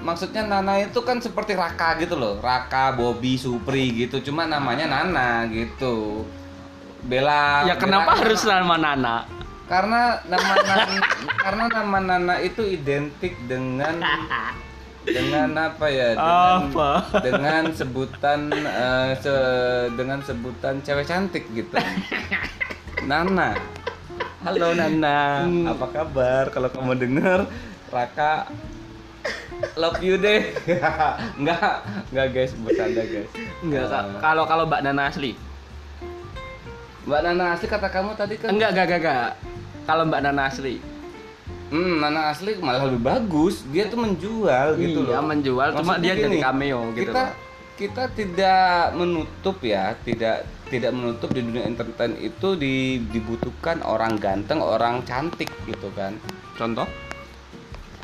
[0.00, 2.38] maksudnya Nana itu kan seperti Raka gitu loh.
[2.38, 4.20] Raka, Bobby, Supri gitu.
[4.22, 6.24] Cuma namanya Nana gitu.
[7.00, 7.64] Bella.
[7.64, 9.16] ya Bella kenapa kan- harus nama Nana?
[9.64, 10.84] Karena nama Nana,
[11.46, 13.96] karena nama Nana itu identik dengan
[15.00, 16.12] dengan apa ya?
[16.12, 16.90] Dengan, Apa?
[17.24, 21.72] dengan sebutan eh, se- dengan sebutan cewek cantik gitu.
[23.08, 23.79] Nana.
[24.40, 25.68] Halo Nana, Hmm.
[25.68, 26.48] apa kabar?
[26.48, 27.44] Kalau kamu dengar
[27.92, 28.48] Raka
[29.76, 30.56] love you deh
[31.36, 33.28] enggak enggak guys bercanda guys
[33.60, 33.84] Enggak.
[33.84, 35.36] Eh, kalau kalau Mbak Nana asli.
[37.02, 39.30] mbak Nana asli kata kamu tadi kan Enggak, enggak, enggak, enggak.
[39.84, 40.74] Kalau Mbak Nana asli.
[41.68, 46.14] hmm Nana asli malah lebih bagus dia tuh menjual gitu iya, loh menjual cuma dia
[46.16, 47.12] jadi gini, cameo gitu.
[47.12, 47.49] kita loh.
[47.80, 54.60] Kita tidak menutup ya tidak tidak menutup di dunia entertain itu di- dibutuhkan orang ganteng
[54.60, 56.12] orang cantik gitu kan
[56.60, 56.84] Contoh?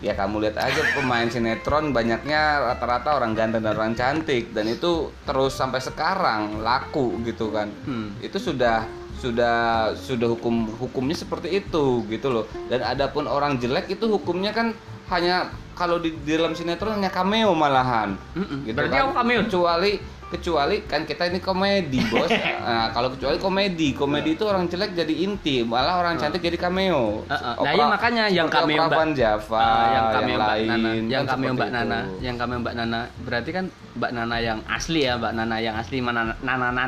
[0.01, 5.13] ya kamu lihat aja pemain sinetron banyaknya rata-rata orang ganteng dan orang cantik dan itu
[5.25, 8.13] terus sampai sekarang laku gitu kan Hmm.
[8.21, 8.85] itu sudah
[9.17, 9.57] sudah
[9.97, 14.77] sudah hukum hukumnya seperti itu gitu loh dan adapun orang jelek itu hukumnya kan
[15.09, 15.37] hanya
[15.73, 18.65] kalau di, di dalam sinetron hanya cameo malahan Mm-mm.
[18.65, 19.05] gitu Berarti kan.
[19.05, 19.41] aku cameo?
[19.43, 19.93] kecuali
[20.27, 22.27] kecuali kan kita ini komedi bos
[22.67, 27.23] nah, kalau kecuali komedi komedi itu orang jelek jadi inti malah orang cantik jadi cameo
[27.23, 27.39] Heeh.
[27.39, 31.23] Nah, Opera- iya makanya yang cameo Mbak Java Ah, yang cameo Mbak lain Nana, yang
[31.23, 32.15] kan cameo Mbak Nana, itu.
[32.27, 33.01] yang cameo Mbak Nana.
[33.23, 33.65] Berarti kan
[33.95, 36.85] Mbak Nana yang asli ya, Mbak Nana yang asli mana Nana Nana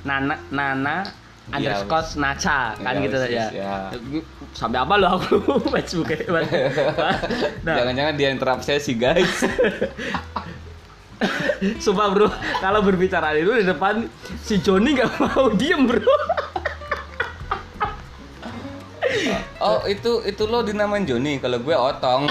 [0.00, 0.94] Nana, Nana
[1.50, 3.46] Underscore Naca kan Iya, gitu wis, ya.
[3.50, 3.74] ya.
[4.54, 5.34] Sampai apa lo aku
[5.74, 6.10] Facebook
[7.66, 9.42] nah, Jangan-jangan dia interupsi guys.
[11.84, 12.32] sumpah bro,
[12.64, 14.08] kalau berbicara itu di depan
[14.40, 16.00] si Joni nggak mau diem bro.
[19.60, 22.24] Oh itu itu lo dinamain Joni kalau gue Otong.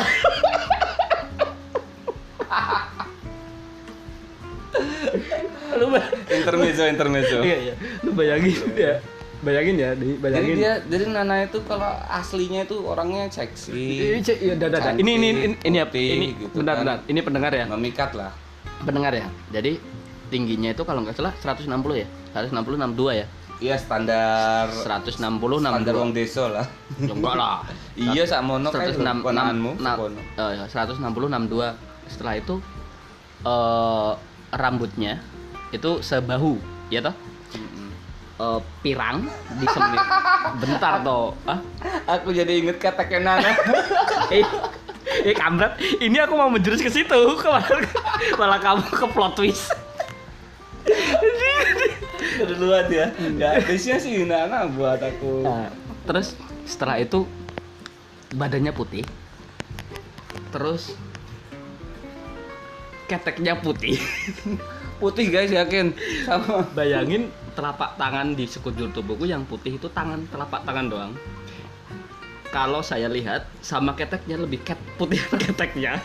[6.30, 7.38] Intermezzo intermezzo.
[7.46, 7.74] iya, iya.
[8.10, 8.98] Lu bayangin ya,
[9.40, 10.56] bayangin ya, di, Jadi bayangin.
[10.58, 14.18] dia jadi Nana itu kalau aslinya itu orangnya seksi.
[14.18, 14.98] Iya, dah, dah.
[14.98, 15.94] ini, ini, ini, ini, apa?
[15.94, 16.82] ini, gitu benar, kan.
[16.82, 16.98] benar.
[17.06, 18.34] Ini pendengar ya, Memikat lah.
[18.82, 19.30] pendengar ya.
[19.54, 19.78] Jadi
[20.30, 21.70] tingginya itu kalau nggak salah 160
[22.02, 23.28] ya, 160 62 ya,
[23.60, 25.20] Iya standar 160
[25.60, 26.18] standar wong 62.
[26.18, 26.66] desa lah.
[26.98, 27.60] Ya, enggak lah.
[28.00, 29.72] Iya sakmono kayak 106 ponakanmu.
[30.40, 31.76] eh, 160 62.
[32.08, 32.56] Setelah itu
[33.44, 34.12] eh
[34.50, 35.22] rambutnya
[35.70, 36.58] itu sebahu,
[36.90, 37.14] ya toh?
[38.40, 39.28] Eh, pirang
[39.60, 40.00] disemir.
[40.64, 41.36] Bentar toh.
[41.44, 41.60] Ah?
[42.16, 43.52] Aku jadi inget keteknya Nana.
[44.32, 44.48] eh,
[45.28, 47.68] eh kampret, ini aku mau menjurus ke situ, malah,
[48.40, 49.76] malah kamu ke plot twist.
[52.40, 53.12] Keduluan ya.
[53.36, 55.44] Ya habisnya sih Nana buat aku.
[55.44, 55.68] Nah,
[56.08, 57.28] terus setelah itu
[58.32, 59.04] badannya putih,
[60.56, 60.96] terus
[63.12, 64.00] keteknya putih.
[65.00, 66.68] Putih guys yakin sama.
[66.76, 71.12] Bayangin telapak tangan di sekujur tubuhku yang putih itu tangan telapak tangan doang.
[72.50, 76.00] Kalau saya lihat sama keteknya lebih ket putih keteknya.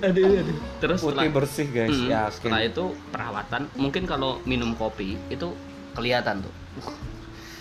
[0.00, 0.56] aduh, aduh.
[0.78, 1.90] Terus Putih setelah- bersih guys.
[1.90, 5.50] Hmm, Ya setelah itu perawatan mungkin kalau minum kopi itu
[5.92, 6.54] kelihatan tuh.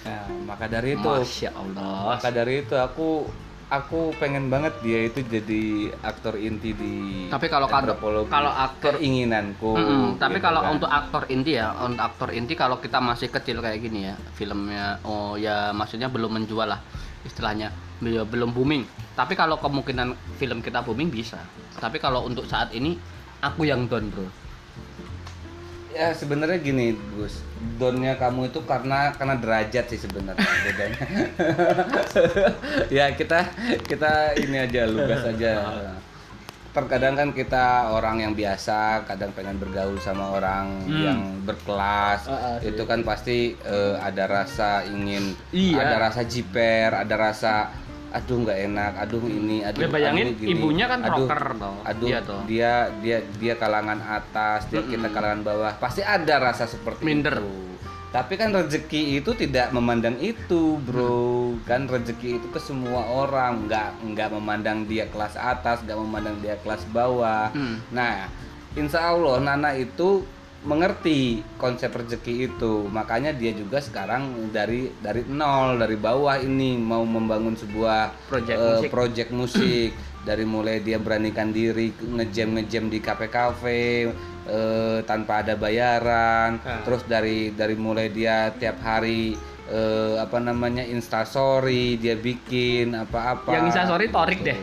[0.03, 2.11] Nah, maka dari itu Masya Allah.
[2.11, 3.23] maka dari itu aku
[3.73, 5.63] aku pengen banget dia itu jadi
[5.99, 6.93] aktor inti di
[7.25, 8.29] Tapi kalau antropologi.
[8.29, 10.71] kalau aktor- keinginanku Mm-mm, tapi gitu kalau kan.
[10.71, 15.01] untuk aktor inti ya, untuk aktor inti kalau kita masih kecil kayak gini ya, filmnya
[15.01, 16.77] oh ya maksudnya belum menjual lah
[17.23, 18.85] istilahnya, Bel- belum booming.
[19.13, 21.41] Tapi kalau kemungkinan film kita booming bisa.
[21.73, 22.93] Tapi kalau untuk saat ini
[23.39, 24.27] aku yang down, Bro.
[25.89, 27.41] ya sebenarnya gini Gus
[27.75, 31.05] donnya kamu itu karena karena derajat sih sebenarnya bedanya
[32.97, 33.39] ya kita
[33.85, 35.51] kita ini aja lugas aja
[36.73, 41.05] terkadang kan kita orang yang biasa kadang pengen bergaul sama orang Hmm.
[41.05, 45.77] yang berkelas ah, itu kan pasti eh, ada rasa ingin Iya.
[45.79, 47.69] ada rasa jiper ada rasa
[48.13, 50.51] aduh nggak enak aduh ini aduh Ya, bayangin aduh gini.
[50.53, 51.75] ibunya kan aduh, rocker toh.
[51.83, 52.41] aduh Iya toh.
[52.45, 57.35] dia dia dia kalangan atas dia kita kalangan bawah pasti ada rasa seperti Minder.
[57.35, 57.73] itu
[58.09, 63.89] tapi kan rezeki itu tidak memandang itu bro kan rezeki itu ke semua orang nggak
[64.05, 67.81] nggak memandang dia kelas atas nggak memandang dia kelas bawah Hmm.
[67.89, 68.29] nah
[68.73, 70.21] insya Allah Nana itu
[70.63, 71.19] mengerti
[71.55, 77.53] konsep rezeki itu makanya dia juga sekarang dari dari nol dari bawah ini mau membangun
[77.53, 78.89] sebuah Project eh, musik.
[78.89, 79.89] project musik
[80.23, 84.07] dari mulai dia beranikan diri ngejam ngejam di kafe kafe
[84.47, 86.79] eh, tanpa ada bayaran Ah.
[86.81, 89.35] terus dari dari mulai dia tiap hari
[89.67, 94.55] eh, apa namanya instastory dia bikin apa-apa Yang instastory Torik deh.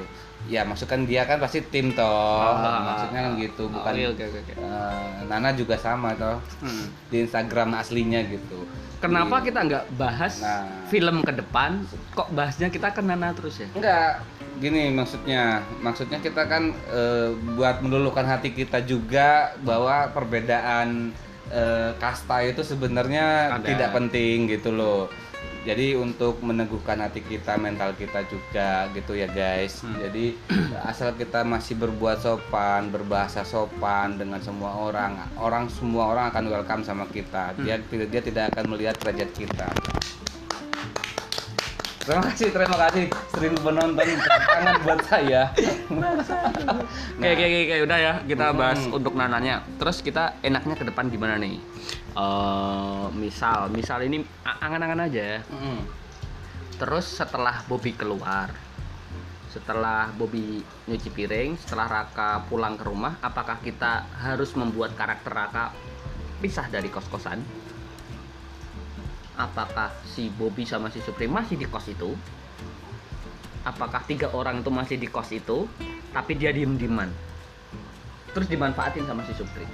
[0.46, 2.06] Ya maksudkan dia kan pasti tim toh
[2.40, 2.80] Ah.
[2.86, 4.52] maksudnya kan gitu bukan Oke, oke, oke, oke.
[4.54, 6.88] eh, Nana juga sama toh Hmm.
[7.08, 8.64] di Instagram aslinya gitu
[8.98, 10.68] Kenapa Di- kita nggak bahas Nah.
[10.86, 11.80] film ke depan?
[12.12, 13.64] Kok bahasnya kita ke Nana terus ya?
[13.72, 14.20] Enggak,
[14.60, 15.42] gini maksudnya.
[15.80, 21.16] Maksudnya kita kan eh, buat meluluhkan hati kita juga bahwa perbedaan
[21.48, 23.66] eh, kasta itu sebenarnya Ada.
[23.66, 25.08] tidak penting gitu loh.
[25.60, 29.84] Jadi untuk meneguhkan hati kita, mental kita juga gitu ya guys.
[29.84, 29.96] Hmm.
[30.00, 30.36] Jadi
[30.90, 36.82] asal kita masih berbuat sopan, berbahasa sopan dengan semua orang, orang semua orang akan welcome
[36.82, 37.52] sama kita.
[37.60, 39.68] Dia dia tidak akan melihat derajat kita.
[42.00, 43.04] Terima kasih, terima kasih
[43.36, 45.42] seribu penonton tepuk tangan buat saya.
[47.20, 48.12] Oke, oke, oke, oke, udah ya.
[48.24, 48.96] Kita bahas Hmm.
[48.96, 49.62] untuk nananya.
[49.76, 51.60] Terus kita enaknya ke depan gimana nih?
[52.10, 55.46] Eh, misal, misal ini angan-angan aja.
[55.46, 55.82] Mm.
[56.80, 58.50] Terus setelah Bobby keluar,
[59.52, 65.70] setelah Bobby nyuci piring, setelah Raka pulang ke rumah, apakah kita harus membuat karakter Raka
[66.42, 67.38] pisah dari kos-kosan?
[69.38, 72.12] Apakah si Bobby sama si Supri masih di kos itu?
[73.64, 75.68] Apakah tiga orang itu masih di kos itu,
[76.10, 77.08] tapi dia diem-dieman?
[78.34, 79.64] Terus dimanfaatin sama si Supri?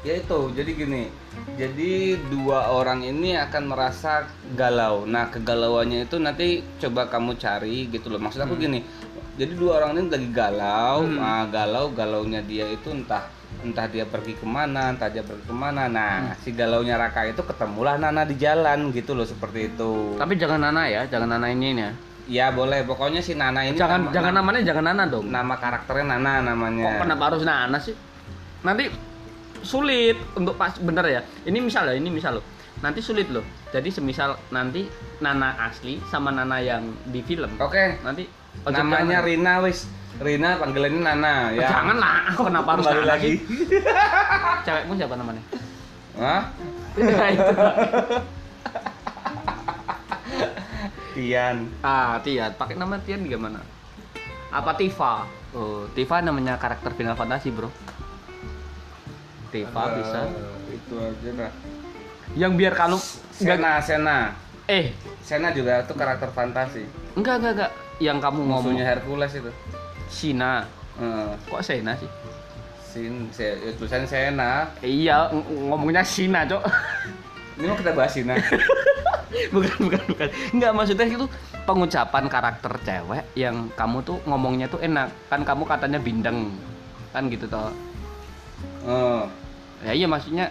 [0.00, 1.10] Ya itu, jadi gini.
[1.58, 1.92] Jadi
[2.30, 5.02] dua orang ini akan merasa galau.
[5.04, 6.46] Nah, kegalauannya itu nanti
[6.78, 8.22] coba kamu cari gitu loh.
[8.22, 8.62] Maksud aku Hmm.
[8.62, 8.80] gini.
[9.34, 11.18] Jadi dua orang ini lagi galau, Hmm.
[11.18, 13.26] nah, galau galaunya dia itu entah
[13.58, 15.88] entah dia pergi ke mana, entah dia pergi ke mana.
[15.88, 16.34] Nah, Hmm.
[16.38, 20.14] si galaunya Raka itu ketemulah Nana di jalan gitu loh seperti itu.
[20.14, 21.90] Tapi jangan Nana ya, jangan Nana ini ya.
[22.28, 25.26] Ya boleh, pokoknya si Nana ini Jangan nama- jangan namanya jangan Nana dong.
[25.26, 26.86] nama karakternya Nana namanya.
[26.86, 27.96] Kok kenapa harus Nana sih?
[28.60, 28.84] Nanti
[29.62, 31.20] sulit untuk pas bener ya.
[31.46, 32.44] Ini misal ya, ini misal loh.
[32.78, 33.42] Nanti sulit loh.
[33.74, 34.86] Jadi semisal nanti
[35.18, 37.50] Nana asli sama Nana yang di film.
[37.58, 38.26] Oke, Nanti
[38.62, 39.90] oh, namanya Rina wis.
[40.18, 41.68] Rina panggilannya Nana Oh, ya.
[41.70, 43.22] Jangan lah, kenapa harus Nana lagi.
[43.22, 43.36] sih?
[44.66, 45.42] Cewekmu siapa namanya?
[46.18, 46.42] Hah?
[46.98, 47.54] Nah, itu.
[51.14, 51.56] Tian.
[51.82, 52.50] Ah, Tian.
[52.54, 53.62] Pakai nama Tian gimana?
[54.50, 55.26] Apa Tifa?
[55.54, 57.70] Oh, Tifa namanya karakter Final Fantasy, Bro.
[59.48, 60.20] Tifa bisa.
[60.68, 61.52] Itu aja dah.
[62.36, 62.98] Yang biar kalau
[63.40, 64.18] enggak Sena, Sena.
[64.66, 66.84] eh Sena juga itu karakter fantasi.
[67.14, 69.50] enggak enggak enggak yang kamu ngomong Musuhnya Hercules itu.
[70.06, 70.64] Sina.
[70.96, 71.28] Heeh.
[71.46, 72.10] Kok Sena sih?
[72.88, 74.64] Sin, se, ya, tulisannya Sena.
[74.80, 76.62] Eh, iya, ng- ngomongnya Sina, Cok.
[77.58, 78.32] Ini mau kita bahas Sina.
[79.54, 80.28] bukan, bukan, bukan.
[80.52, 81.26] Enggak maksudnya itu
[81.64, 85.12] pengucapan karakter cewek yang kamu tuh ngomongnya tuh enak.
[85.28, 86.48] Kan kamu katanya bindeng.
[87.12, 87.68] Kan gitu toh.
[88.88, 89.28] Oh.
[89.84, 90.48] Ya iya maksudnya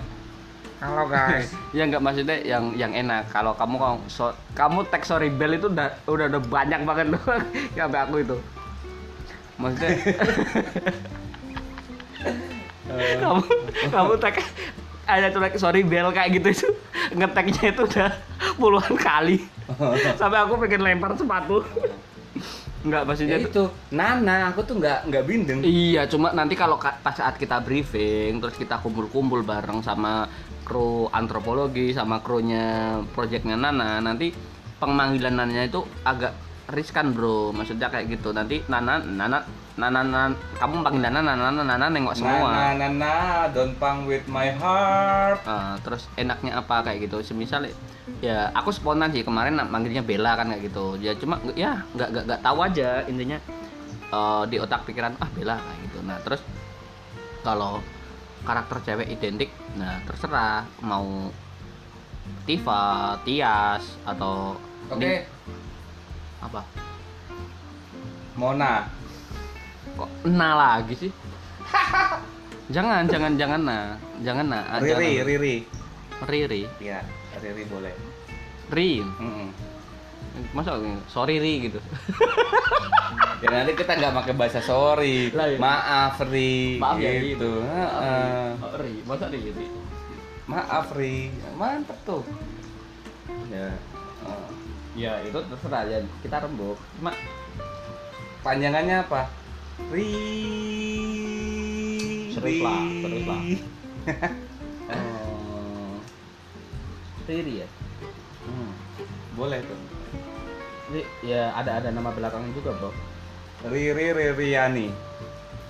[0.78, 1.50] Halo guys.
[1.78, 3.26] ya enggak maksudnya yang yang enak.
[3.34, 7.24] Kalau kamu kalau so, kamu teks sorry bell itu udah udah, udah banyak banget loh
[7.74, 8.38] sampai aku itu.
[9.58, 9.90] Maksudnya
[13.26, 13.42] kamu
[13.90, 14.38] kamu tag
[15.10, 16.68] ada tuh sorry bell kayak gitu itu
[17.18, 18.12] ngeteknya itu udah
[18.60, 19.44] puluhan kali
[20.20, 21.64] sampai aku pengen lempar sepatu
[22.86, 25.60] nggak ya maksudnya tuh itu Nana, aku tuh nggak nggak bindeng.
[25.66, 30.30] iya cuma nanti kalau ka- pas saat kita briefing terus kita kumpul-kumpul bareng sama
[30.62, 34.30] kru antropologi sama krunya projectnya Nana nanti
[34.78, 36.38] pemanggilan Nana itu agak
[36.68, 39.42] riskan bro maksudnya kayak gitu nanti Nana Nana
[39.78, 43.14] Nana, Nana kamu panggil Nana Nana Nana, Nana nengok semua Nana, Nana,
[43.54, 45.38] don't pang with my heart.
[45.46, 47.70] Ah, terus enaknya apa kayak gitu semisal
[48.20, 49.22] ya aku spontan sih.
[49.22, 50.98] Kemarin manggilnya Bella kan kayak gitu.
[50.98, 53.38] Ya cuma ya nggak nggak nggak tahu aja intinya
[54.12, 56.00] eh, di otak pikiran ah Bella kayak gitu.
[56.06, 56.42] Nah terus
[57.46, 57.80] kalau
[58.44, 60.64] karakter cewek identik nah terserah.
[60.82, 61.30] Mau
[62.48, 64.56] Tifa, Tias atau
[64.88, 65.28] Oke, Ning-
[66.40, 66.64] apa?
[68.40, 68.88] Mona.
[69.98, 71.12] kok nah lagi sih?
[72.76, 73.84] Jangan jangan jangan nah
[74.20, 75.28] jangan nah ah, Riri, jangan.
[75.28, 75.56] Riri.
[76.28, 76.62] Riri.
[76.84, 77.00] Iya,
[77.40, 77.94] Riri boleh.
[78.68, 79.50] Ri Mm-mm.
[80.54, 80.78] masa
[81.10, 81.80] sorry Ri gitu
[83.42, 85.30] Ya nanti kita nggak pakai bahasa sorry.
[85.30, 85.62] Lah, iya.
[85.62, 86.82] Maaf Ri.
[86.82, 87.62] Maaf ya, gitu.
[87.62, 88.50] Heeh.
[88.58, 89.66] Oh, Ri, masa Ri Ri?
[90.50, 91.30] Maaf Ri.
[91.54, 92.26] Mantep tuh.
[93.54, 93.78] Ya.
[94.26, 94.50] Oh.
[94.98, 96.82] Ya itu terserah ya kita rembuk.
[96.98, 97.14] Cuma
[98.42, 99.30] Panjangannya apa?
[99.94, 100.10] Ri.
[102.34, 103.02] Serius lah, Ri.
[103.06, 103.42] serius lah.
[107.28, 107.68] Riri ya.
[108.48, 108.72] Hmm.
[109.36, 109.80] Boleh tuh.
[110.96, 112.92] Ri, ya ada ada nama belakangnya juga bro.
[113.68, 114.88] Riri Ririani.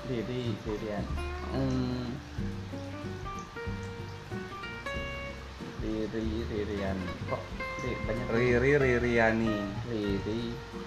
[0.06, 1.06] Riri Ririan.
[1.50, 2.14] Hmm.
[5.82, 6.98] Riri Ririan.
[7.26, 7.42] Kok
[7.78, 9.56] Ri, banyak Riri Ririani.
[9.90, 10.42] Riri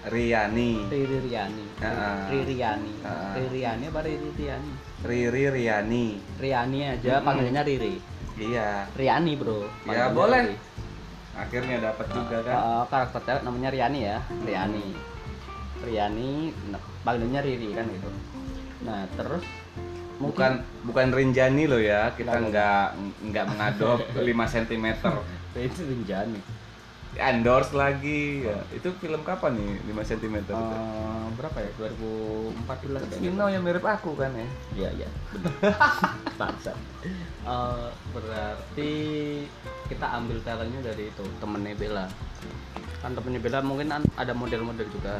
[0.07, 0.71] Riani.
[0.87, 1.65] Riri Riani.
[1.83, 2.31] Ah.
[2.31, 2.93] Ririani.
[3.03, 3.35] Ah.
[3.35, 4.71] Ririani apa Riri Riani?
[5.03, 6.05] Riri Riani.
[6.39, 7.25] Riani aja Mm-mm.
[7.27, 7.95] panggilannya Riri.
[8.37, 8.87] Iya.
[8.95, 9.65] Riani bro.
[9.87, 10.41] Ya, Panggilannya boleh.
[10.47, 10.57] Riri.
[11.31, 12.55] Akhirnya dapat juga kan.
[12.55, 14.87] Uh, karakter cewek namanya Riani ya, Riani.
[15.81, 16.31] Riani,
[16.69, 18.09] nah, panggilannya Riri kan gitu.
[18.85, 19.43] Nah terus
[20.21, 22.13] Bukan bukan Rinjani loh ya.
[22.13, 22.81] Kita nggak
[23.33, 24.85] nggak mengadop 5 cm.
[25.57, 26.60] itu Rinjani.
[27.17, 28.47] Endorse lagi.
[28.47, 28.63] Ya.
[28.71, 29.71] itu film kapan nih?
[29.91, 30.53] 5 cm itu?
[30.55, 31.69] Eh, berapa ya?
[31.75, 34.47] 2014 kayaknya Vino yang mirip aku kan ya?
[34.75, 35.09] Iya iya.
[35.35, 35.75] Benar
[36.39, 36.77] Bangsat.
[37.43, 38.91] Eh, berarti
[39.91, 42.05] kita ambil talentnya dari itu temennya Bella.
[43.03, 45.19] Kan temennya Bella mungkin an- ada model-model juga.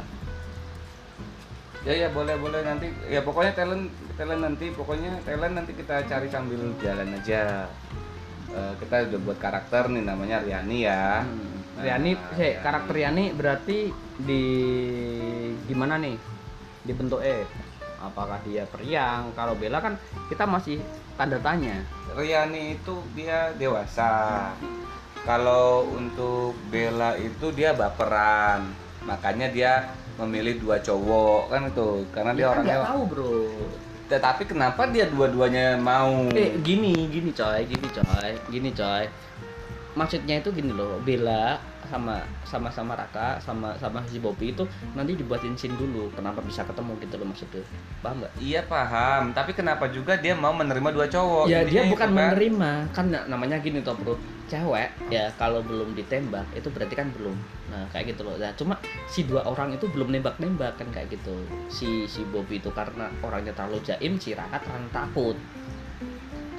[1.81, 2.93] Ya ya boleh boleh nanti.
[3.09, 7.67] Ya pokoknya talent talent nanti pokoknya talent nanti kita cari sambil jalan aja.
[8.51, 11.25] Eh, kita udah buat karakter nih namanya Riani ya.
[11.25, 12.35] Nah, Riani, Riani.
[12.35, 13.77] sih, karakter Riani berarti
[14.19, 14.43] di
[15.71, 16.19] gimana nih?
[16.83, 17.47] Dibentuk eh
[18.03, 19.31] apakah dia periang?
[19.37, 19.95] Kalau Bella kan
[20.27, 20.83] kita masih
[21.15, 21.79] tanda tanya.
[22.11, 24.51] Riani itu dia dewasa.
[25.23, 28.67] Kalau untuk Bella itu dia baperan.
[29.07, 32.03] Makanya dia memilih dua cowok kan itu.
[32.11, 33.35] Karena dia Ya kan orangnya nggak tahu bro.
[34.11, 36.27] Tetapi kenapa dia dua-duanya mau?
[36.35, 39.07] Eh gini gini coy gini coy gini coy
[39.93, 41.59] maksudnya itu gini loh Bella
[41.91, 44.63] sama sama sama Raka sama sama si Bobby itu
[44.95, 47.63] nanti dibuatin scene dulu kenapa bisa ketemu gitu loh maksudnya.
[47.99, 48.31] Paham nggak?
[48.39, 51.51] Iya paham, tapi kenapa juga dia mau menerima dua cowok?
[51.51, 52.15] ya dia bukan kan.
[52.15, 52.71] menerima.
[52.95, 54.15] Kan na- namanya gini toh bro.
[54.47, 57.35] Cewek ya kalau belum ditembak itu berarti kan belum.
[57.71, 58.35] Nah kayak gitu loh.
[58.39, 58.75] Nah cuma
[59.07, 61.43] si dua orang itu belum nembak nembak kan kayak gitu.
[61.67, 65.37] Si si Bobby itu karena orangnya terlalu jaim si Raka terlalu takut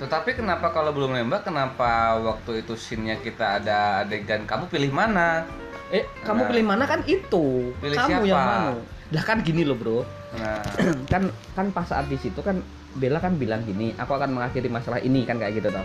[0.02, 5.46] Tetapi kenapa kalau belum nembak, kenapa waktu itu scene-nya kita ada adegan kamu pilih mana?
[5.92, 6.48] eh kamu Nah.
[6.48, 8.24] pilih mana kan itu Pilih kamu siapa?
[8.24, 8.80] yang mana
[9.12, 10.00] lah kan gini loh bro
[10.32, 10.64] Nah,
[11.12, 12.64] kan kan pas saat di situ kan
[12.96, 15.84] Bella kan bilang gini aku akan mengakhiri masalah ini kan kayak gitu toh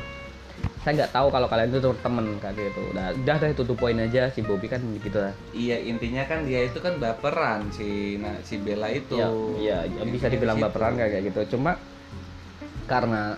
[0.79, 4.31] saya nggak tahu kalau kalian itu temen kayak gitu udah udah deh tutup poin aja
[4.31, 8.55] si Bobby kan gitu lah iya intinya kan dia itu kan baperan si nah, si
[8.55, 9.19] Bella itu.
[9.59, 10.71] Iya, iya, ya, bisa dibilang di situ.
[10.71, 11.59] baperan kayak gitu.
[11.59, 11.75] Cuma
[12.87, 13.35] karena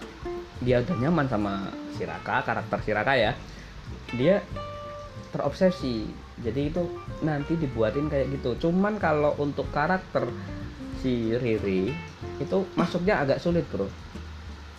[0.59, 3.31] dia udah nyaman sama si Raka, karakter si Raka ya,
[4.15, 4.43] dia
[5.31, 6.07] terobsesi.
[6.39, 6.83] Jadi itu
[7.19, 8.67] nanti dibuatin kayak gitu.
[8.67, 10.27] Cuman kalau untuk karakter
[11.03, 11.91] si Riri
[12.39, 13.91] itu masuknya agak sulit, Bro.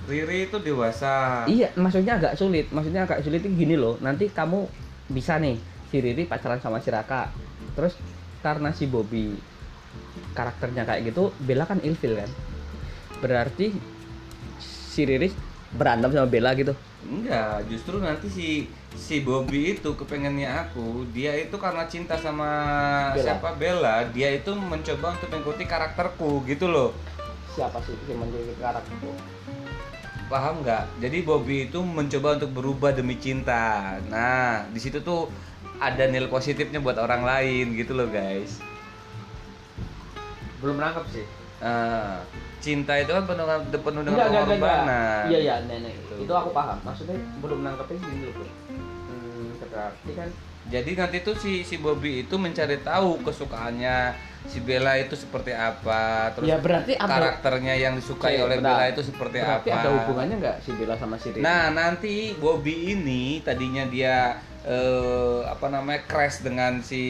[0.09, 1.45] Riri itu dewasa.
[1.45, 2.73] Iya, maksudnya agak sulit.
[2.73, 4.01] Maksudnya agak sulit itu gini loh.
[4.01, 4.65] Nanti kamu
[5.13, 5.61] bisa nih
[5.93, 7.29] si Riri pacaran sama si Raka.
[7.77, 7.97] Terus
[8.41, 9.37] karena si Bobby
[10.33, 12.31] karakternya kayak gitu, Bella kan ilfil kan.
[13.21, 13.77] Berarti
[14.61, 16.75] si Riri berantem sama Bella gitu.
[17.07, 18.49] Enggak, justru nanti si
[18.99, 22.51] si Bobby itu kepengennya aku, dia itu karena cinta sama
[23.15, 23.23] Bella.
[23.23, 26.91] siapa Bella, dia itu mencoba untuk mengikuti karakterku gitu loh.
[27.55, 29.11] Siapa sih si menjadi karakter itu?
[30.31, 31.03] Paham nggak?
[31.03, 33.99] Jadi Bobby itu mencoba untuk berubah demi cinta.
[34.07, 35.27] Nah, di situ tuh
[35.83, 38.63] ada nilai positifnya buat orang lain gitu loh guys.
[40.63, 41.27] Belum nangkep sih.
[41.59, 42.23] Nah,
[42.61, 45.23] cinta itu kan penuh penuh dengan Enggak, pengorbanan.
[45.27, 45.93] Iya, iya, nenek.
[45.97, 46.29] Gitu.
[46.29, 46.79] Itu aku paham.
[46.85, 48.47] Maksudnya belum nangkepnya gini loh, Bro.
[48.47, 50.29] Hmm, berarti kan
[50.71, 54.15] Jadi nanti tuh si si Bobby itu mencari tahu kesukaannya
[54.47, 58.79] si Bella itu seperti apa, terus ya berarti ada karakternya yang disukai Oke, oleh bentar.
[58.79, 59.81] Bella itu seperti berarti apa.
[59.83, 61.43] ada hubungannya nggak si Bella sama si Riri?
[61.43, 67.03] Nah, nanti Bobby ini tadinya dia eh, apa namanya crash dengan si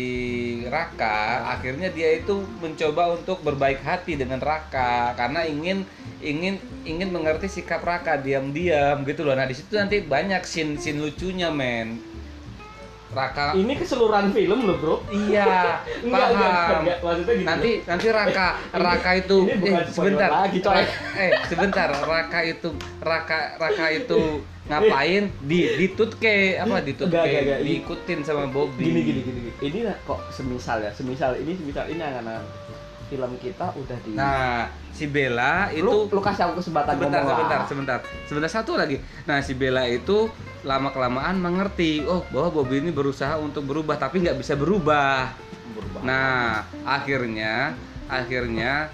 [0.66, 5.82] Raka, akhirnya dia itu mencoba untuk berbaik hati dengan Raka karena ingin
[6.20, 9.34] ingin ingin mengerti sikap Raka diam-diam gitu loh.
[9.34, 12.09] Nah, di situ nanti banyak scene scene lucunya, men.
[13.10, 14.96] Raka Ini keseluruhan film loh, Bro.
[15.10, 16.80] Iya, Enggak, enggak, paham.
[16.80, 16.98] enggak.
[17.02, 20.28] Maksudnya gini Nanti nanti Raka Raka itu ini bukan eh, sebentar.
[20.30, 20.84] lagi, coy.
[21.18, 21.88] Eh, sebentar.
[21.90, 22.68] Raka itu
[23.02, 24.20] Raka Raka itu
[24.70, 25.58] ngapain di
[26.54, 27.58] apa ditutke Enggak, enggak, enggak.
[27.58, 28.84] Ini- diikutin sama Bobby.
[28.86, 29.52] gini gini gini gini.
[29.58, 32.38] Ini kok semisal ya, semisal ini semisal ini angan
[33.10, 37.34] film kita udah di Nah, si Bella itu lu, lu kasih aku kesempatan sebentar ngomong
[37.34, 37.66] sebentar lah.
[37.66, 37.98] sebentar
[38.28, 38.96] sebentar satu lagi
[39.26, 40.30] nah si Bella itu
[40.62, 45.32] lama kelamaan mengerti oh bahwa Bobby ini berusaha untuk berubah tapi nggak bisa berubah
[45.70, 46.00] Berubah.
[46.02, 47.78] Nah, akhirnya
[48.10, 48.90] akhirnya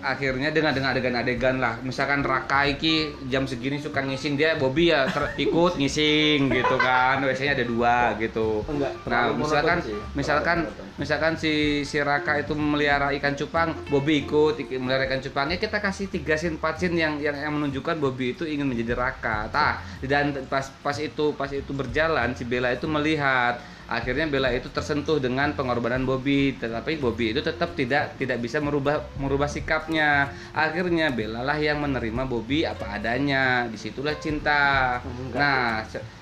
[0.00, 1.78] akhirnya dengan dengan adegan-adegan lah.
[1.84, 7.20] Misalkan Raka iki jam segini suka ngising dia Bobby ya ter- ikut ngising gitu kan.
[7.20, 8.64] Biasanya ada dua gitu.
[8.66, 9.78] Enggak, nah misalkan
[10.16, 10.58] misalkan
[10.96, 15.80] misalkan si si Raka itu melihara ikan cupang Bobby ikut ik- melihara ikan cupangnya kita
[15.80, 19.48] kasih tiga scene empat scene yang, yang yang menunjukkan Bobby itu ingin menjadi Raka.
[19.52, 23.60] Tah dan pas pas itu pas itu berjalan si Bella itu melihat
[23.90, 26.54] akhirnya Bella itu tersentuh dengan pengorbanan Bobby.
[26.54, 30.30] Tetapi Bobby itu tetap tidak tidak bisa merubah merubah sikapnya.
[30.54, 33.66] Akhirnya Bella lah yang menerima Bobby apa adanya.
[33.66, 35.02] Di situlah cinta.
[35.02, 35.34] Enggak.
[35.34, 35.68] nah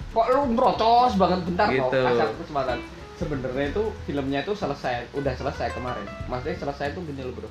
[0.08, 1.44] kok lu merocos banget?
[1.44, 2.00] Bentar Gitu.
[2.00, 2.78] kok kesempatan.
[3.20, 6.08] Sebenarnya itu filmnya itu selesai udah selesai kemarin.
[6.32, 7.50] Maksudnya selesai itu gini loh bro.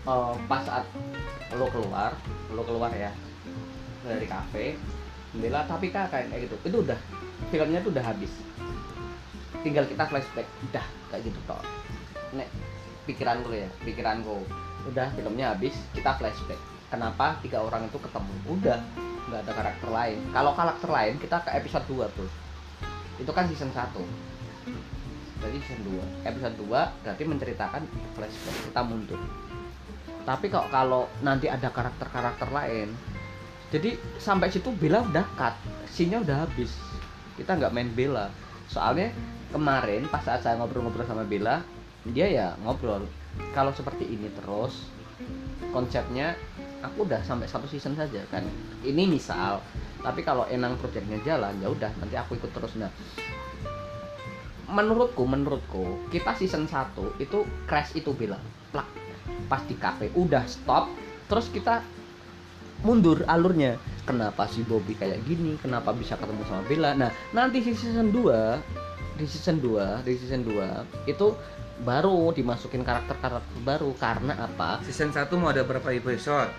[0.00, 0.84] Eh, pas saat
[1.56, 2.14] lo keluar
[2.54, 3.10] lo keluar ya
[4.06, 4.78] dari kafe
[5.34, 6.56] Bella tapi kak kayak kayak gitu.
[6.68, 6.98] Itu udah
[7.48, 8.32] filmnya tuh udah habis
[9.62, 10.46] tinggal kita flashback.
[10.70, 11.60] Udah kayak gitu toh.
[12.34, 12.48] Nek
[13.04, 14.42] pikiranku ya pikiranku.
[14.88, 16.60] Udah filmnya habis kita flashback.
[16.90, 18.34] Kenapa tiga orang itu ketemu?
[18.48, 18.78] Udah
[19.30, 20.18] nggak ada karakter lain.
[20.34, 22.30] Kalau karakter lain kita ke episode 2 tuh
[23.20, 23.84] itu kan season 1
[25.44, 25.80] jadi season
[26.24, 27.82] 2 episode 2 berarti menceritakan
[28.16, 28.56] flashback.
[28.72, 29.20] Kita mundur.
[30.24, 32.92] Tapi kok kalau nanti ada karakter-karakter lain
[33.70, 35.54] jadi sampai situ Bella udah cut.
[35.86, 36.74] Scene-nya udah habis.
[37.38, 38.26] Kita nggak main Bella.
[38.66, 39.14] Soalnya
[39.50, 41.62] kemarin pas saat saya ngobrol-ngobrol sama Bella
[42.06, 43.04] dia ya ngobrol
[43.52, 44.88] kalau seperti ini terus
[45.70, 46.34] konsepnya
[46.80, 48.44] aku udah sampai satu season saja kan.
[48.82, 49.60] Ini misal
[50.00, 52.72] tapi kalau enang projectnya jalan ya udah nanti aku ikut terus.
[52.80, 52.88] Nah
[54.70, 58.40] menurutku menurutku kita season 1 itu crash itu bilang
[58.72, 58.88] plak.
[59.46, 60.88] Pas di cafe udah stop
[61.28, 61.84] terus kita
[62.80, 63.76] mundur alurnya.
[64.08, 65.54] Kenapa si Bobby kayak gini?
[65.60, 66.96] Kenapa bisa ketemu sama Bella?
[66.96, 68.89] Nah nanti season 2
[69.20, 71.36] di season 2 di season 2 itu
[71.84, 73.92] baru dimasukin karakter-karakter baru.
[73.96, 74.80] Karena apa?
[74.84, 76.52] Season 1 mau ada berapa episode?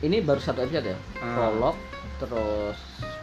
[0.00, 0.98] ini baru satu episode ya?
[1.20, 1.36] Hmm.
[1.36, 1.76] prolog
[2.20, 2.78] terus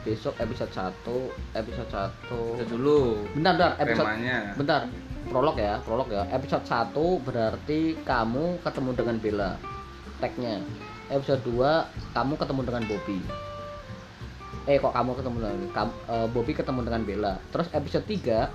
[0.06, 3.26] besok episode 1 episode 1 Itu dulu.
[3.34, 4.38] Bentar bentar episode temanya.
[4.58, 4.82] bentar.
[5.28, 6.24] Prolog ya prolog ya.
[6.30, 9.52] Episode 1 berarti kamu ketemu dengan Bella
[10.22, 10.62] tagnya.
[11.10, 13.20] Episode 2 kamu ketemu dengan Bobby
[14.68, 17.34] eh kok kamu ketemu dengan kamu, eh, Bobby ketemu dengan Bella?
[17.56, 18.52] Terus episode 3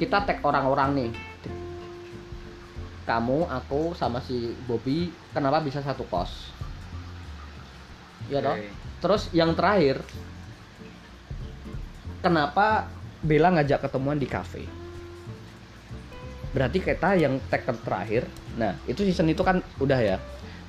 [0.00, 1.10] kita tag orang-orang nih.
[3.04, 6.48] Kamu aku sama si Bobby kenapa bisa satu kos?
[8.32, 8.56] Ya toh?
[8.56, 8.72] Oke.
[9.00, 10.04] terus yang terakhir
[12.20, 12.88] kenapa
[13.20, 14.64] Bella ngajak ketemuan di cafe?
[16.56, 18.22] Berarti kita yang tag ter- terakhir.
[18.56, 20.16] Nah itu season itu kan udah ya.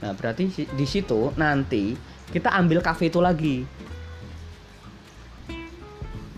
[0.04, 1.96] Nah berarti di situ nanti
[2.32, 3.64] kita ambil cafe itu lagi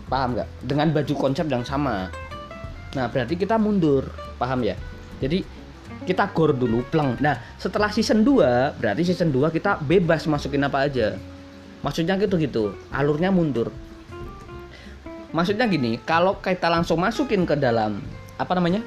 [0.08, 0.48] paham nggak?
[0.64, 2.08] Dengan baju konsep yang sama.
[2.94, 4.06] Nah berarti kita mundur.
[4.38, 4.76] Paham ya?
[5.22, 5.42] Jadi
[6.04, 7.16] kita gor dulu pleng.
[7.20, 11.16] Nah setelah season 2 berarti season 2 kita bebas masukin apa aja.
[11.84, 12.76] Maksudnya gitu gitu.
[12.92, 13.72] Alurnya mundur.
[15.34, 17.98] Maksudnya gini kalau kita langsung masukin ke dalam
[18.38, 18.82] apa namanya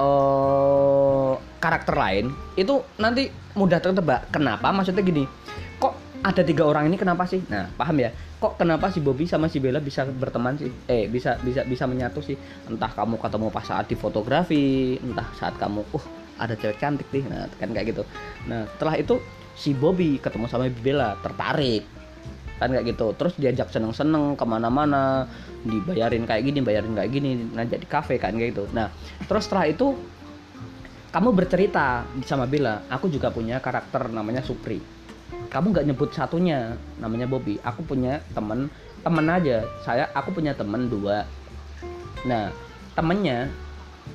[0.00, 4.28] eh karakter lain itu nanti mudah tertebak.
[4.28, 4.68] Kenapa?
[4.70, 5.24] Maksudnya gini
[6.20, 7.40] ada tiga orang ini kenapa sih?
[7.48, 8.12] Nah paham ya?
[8.12, 10.68] Kok kenapa si Bobby sama si Bella bisa berteman sih?
[10.84, 12.36] Eh bisa bisa bisa menyatu sih?
[12.68, 16.04] Entah kamu ketemu pas saat di fotografi entah saat kamu uh
[16.40, 17.24] ada cewek cantik nih.
[17.24, 18.02] Nah kan kayak gitu.
[18.48, 19.16] Nah setelah itu
[19.56, 21.88] si Bobby ketemu sama Bella tertarik.
[22.60, 23.16] Kan kayak gitu.
[23.16, 25.24] Terus diajak seneng-seneng ke mana-mana
[25.64, 28.68] dibayarin kayak gini bayarin kayak gini ngajak di kafe kan kayak gitu.
[28.76, 28.92] Nah
[29.24, 29.96] terus setelah itu
[31.08, 32.84] kamu bercerita sama Bella.
[32.92, 34.99] Aku juga punya karakter namanya Supri
[35.50, 37.58] kamu nggak nyebut satunya namanya Bobby.
[37.66, 38.70] Aku punya temen
[39.02, 39.66] temen aja.
[39.82, 41.26] Saya aku punya temen dua.
[42.24, 42.54] Nah
[42.94, 43.50] temennya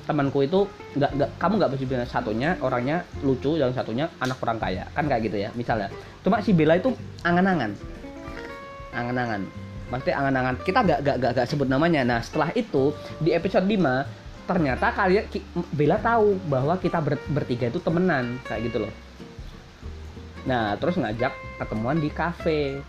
[0.08, 0.64] temanku itu
[0.96, 4.88] nggak nggak kamu nggak bisa bilang satunya orangnya lucu yang satunya anak orang kaya.
[4.96, 5.92] Kan kayak gitu ya misalnya.
[6.24, 7.76] Cuma si Bella itu angan-angan.
[8.96, 9.42] Angan-angan.
[9.86, 10.56] Pasti angan-angan.
[10.66, 12.02] Kita gak, gak, gak, gak sebut namanya.
[12.02, 15.28] Nah setelah itu di episode 5 ternyata kalian
[15.76, 18.40] Bella tahu bahwa kita ber- bertiga itu temenan.
[18.48, 19.05] Kayak gitu loh
[20.46, 22.80] nah terus ngajak ketemuan di kafe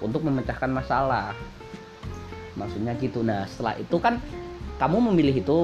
[0.00, 1.32] untuk memecahkan masalah.
[2.56, 3.20] Maksudnya gitu.
[3.20, 4.20] Nah setelah itu kan
[4.76, 5.58] kamu memilih itu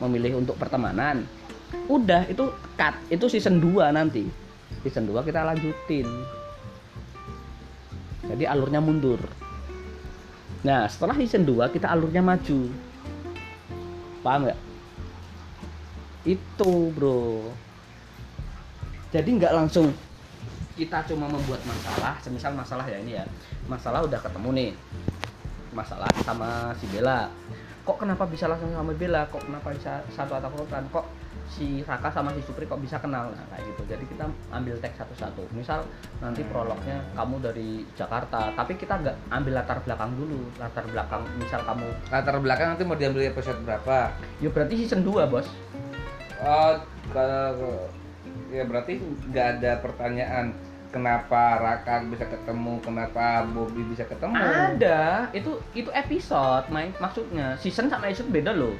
[0.00, 1.24] memilih untuk pertemanan.
[1.88, 2.94] Udah itu cut.
[3.08, 4.24] Itu season 2 nanti.
[4.84, 6.08] Season 2 kita lanjutin.
[8.24, 9.20] Jadi alurnya mundur.
[10.64, 12.72] Nah setelah season 2 kita alurnya maju.
[14.24, 14.60] Paham nggak?
[16.24, 17.52] Itu bro
[19.14, 19.94] jadi nggak langsung
[20.74, 23.24] kita cuma membuat masalah semisal masalah ya ini ya.
[23.70, 24.70] Masalah udah ketemu nih.
[25.70, 27.30] Masalah sama si Bella.
[27.86, 29.22] Kok kenapa bisa langsung sama Bella?
[29.30, 31.06] Kok kenapa bisa satu atap urutan kok
[31.46, 33.30] si Raka sama si Supri kok bisa kenal?
[33.30, 33.82] Nah kayak gitu.
[33.86, 35.46] Jadi kita ambil teks satu-satu.
[35.54, 35.86] Misal
[36.18, 40.42] nanti prolognya kamu dari Jakarta tapi kita nggak ambil latar belakang dulu.
[40.58, 44.10] Latar belakang misal kamu Latar belakang nanti mau diambil episode berapa?
[44.42, 45.46] ya berarti season 2 bos.
[46.42, 46.76] Oh,
[47.14, 47.94] kalau
[48.54, 50.54] ya berarti nggak ada pertanyaan
[50.94, 54.38] kenapa Raka bisa ketemu, kenapa Bobby bisa ketemu.
[54.38, 58.78] ada itu itu episode main maksudnya season sama episode beda loh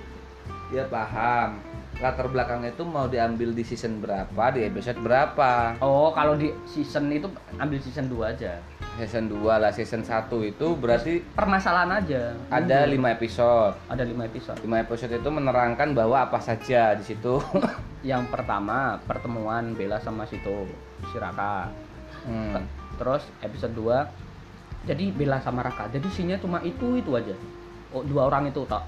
[0.72, 1.60] Ya paham.
[1.94, 5.78] Latar belakang itu mau diambil di season berapa, di episode berapa?
[5.78, 8.58] oh kalau di season itu ambil season 2 aja
[8.94, 13.10] Season 2 lah, season 1 itu berarti permasalahan aja ada Mundur.
[13.10, 13.74] 5 episode.
[13.88, 17.38] ada lima episode 5 episode itu menerangkan bahwa apa saja di situ.
[18.04, 20.66] yang pertama pertemuan Bella sama situ
[21.04, 21.70] si Raka
[22.24, 22.56] Hmm.
[22.96, 24.08] terus episode 2
[24.84, 27.36] jadi Bella sama Raka jadi isinya cuma itu itu aja
[27.90, 28.80] oh, dua orang itu tok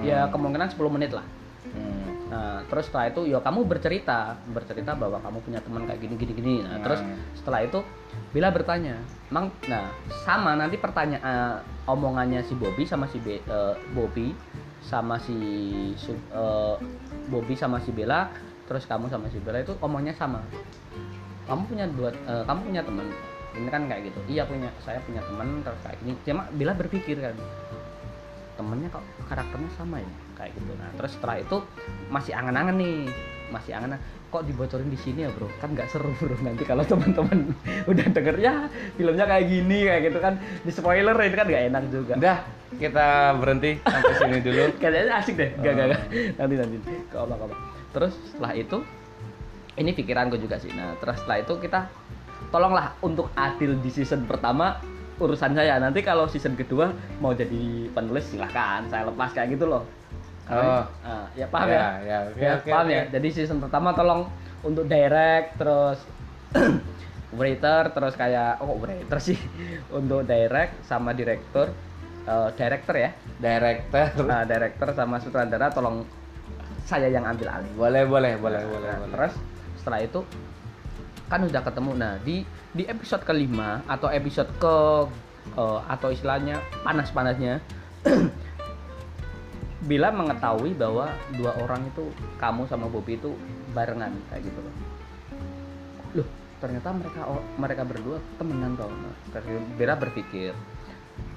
[0.00, 0.30] ya Hmm.
[0.30, 1.26] kemungkinan 10 menit lah
[1.70, 2.09] Hmm.
[2.30, 6.32] Nah, terus setelah itu ya kamu bercerita, bercerita bahwa kamu punya teman kayak gini gini
[6.32, 6.54] gini.
[6.62, 6.84] Nah, Hmm.
[6.86, 7.00] terus
[7.34, 7.82] setelah itu
[8.30, 8.94] Bila bertanya,
[9.34, 9.90] "Mang, nah
[10.22, 14.30] sama nanti pertanyaan eh, omongannya si Bobby sama si Be, eh, Bobby
[14.78, 15.34] sama si
[15.98, 16.74] eh,
[17.26, 18.30] Bobby sama si Bella,
[18.70, 20.46] terus kamu sama si Bella itu omongnya sama.
[21.50, 23.06] Kamu punya dua eh, kamu punya teman.
[23.50, 24.18] Ini kan kayak gitu.
[24.30, 26.14] Iya punya, saya punya teman terus kayak gini.
[26.22, 27.34] Cuma Bila berpikir kan,
[28.54, 30.72] temennya kok karakternya sama ya kayak gitu.
[30.80, 31.56] Nah terus setelah itu
[32.08, 32.96] masih angan-angan nih
[33.50, 33.98] masih angan
[34.30, 35.50] kok dibocorin di sini ya bro?
[35.58, 37.52] Kan nggak seru bro nanti kalau teman-teman
[37.90, 38.54] udah denger ya
[38.94, 40.34] filmnya kayak gini kayak gitu kan.
[40.64, 42.14] Di spoiler ini kan nggak enak juga.
[42.16, 42.38] Udah,
[42.78, 44.62] kita berhenti sampai sini dulu.
[44.80, 45.50] kayaknya asik deh.
[45.60, 46.02] Gak gak gak
[46.38, 46.76] nanti nanti.
[47.10, 47.54] Kalau apa
[47.90, 48.78] terus setelah itu
[49.76, 50.70] ini pikiranku juga sih.
[50.72, 51.90] Nah terus setelah itu kita
[52.54, 54.78] tolonglah untuk adil di season pertama
[55.18, 55.76] urusan saya.
[55.82, 58.86] Nanti kalau season kedua mau jadi penulis silahkan.
[58.86, 59.99] Saya lepas kayak gitu loh
[60.50, 60.82] Oh.
[61.00, 62.92] Ah, ya paham ya, Ya, ya, oke, Ya, oke, paham oke.
[62.92, 64.26] ya jadi season pertama tolong
[64.60, 65.98] untuk direct terus
[67.32, 69.38] writer terus kayak oh writer sih
[69.94, 71.70] untuk direct sama direktur
[72.22, 74.26] eh, director ya Director.
[74.26, 76.02] nah, director sama sutradara tolong
[76.82, 79.12] saya yang ambil alih Boleh, boleh, boleh, boleh, Nah, boleh.
[79.14, 79.34] terus
[79.78, 80.20] setelah itu
[81.24, 84.76] kan udah ketemu nah di di episode kelima atau episode ke
[85.54, 87.62] eh, atau istilahnya panas-panasnya
[89.80, 91.08] Bila mengetahui bahwa
[91.40, 93.32] dua orang itu kamu sama Bobby itu
[93.72, 94.74] barengan kayak gitu loh.
[96.20, 96.28] Loh,
[96.60, 97.20] ternyata mereka
[97.56, 98.76] mereka berdua temenan.
[98.76, 100.52] Nah, terus Bila berpikir,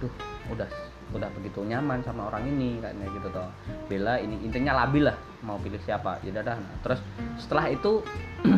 [0.03, 0.13] duh,
[0.51, 0.67] udah
[1.13, 3.47] udah begitu nyaman sama orang ini kayaknya gitu toh.
[3.85, 6.19] Bella ini intinya labil lah mau pilih siapa.
[6.25, 6.57] Ya dah.
[6.57, 6.99] Nah, terus
[7.39, 8.01] setelah itu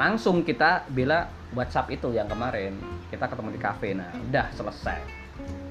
[0.00, 1.26] langsung kita Bella
[1.56, 2.76] WhatsApp itu yang kemarin
[3.08, 3.88] kita ketemu di kafe.
[3.96, 5.00] Nah, udah selesai.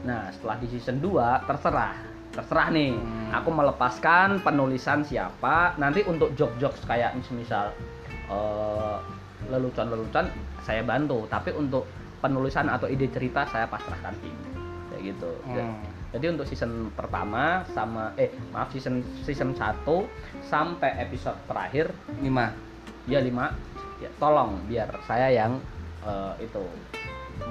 [0.03, 2.12] Nah, setelah di season 2 terserah.
[2.34, 2.98] Terserah nih.
[2.98, 3.38] Hmm.
[3.42, 5.78] Aku melepaskan penulisan siapa.
[5.78, 7.70] Nanti untuk jok-jok kayak misal
[8.30, 8.98] eh,
[9.54, 10.28] lelucon-lelucon
[10.66, 11.86] saya bantu, tapi untuk
[12.24, 14.36] penulisan atau ide cerita saya pasrahkan tim.
[14.90, 15.32] Kayak gitu.
[15.46, 15.78] Hmm.
[16.14, 19.82] Jadi untuk season pertama sama eh maaf season season 1
[20.46, 21.90] sampai episode terakhir
[22.22, 22.54] Lima.
[23.10, 23.34] ya 5
[24.00, 25.58] ya tolong biar saya yang
[26.06, 26.64] eh, itu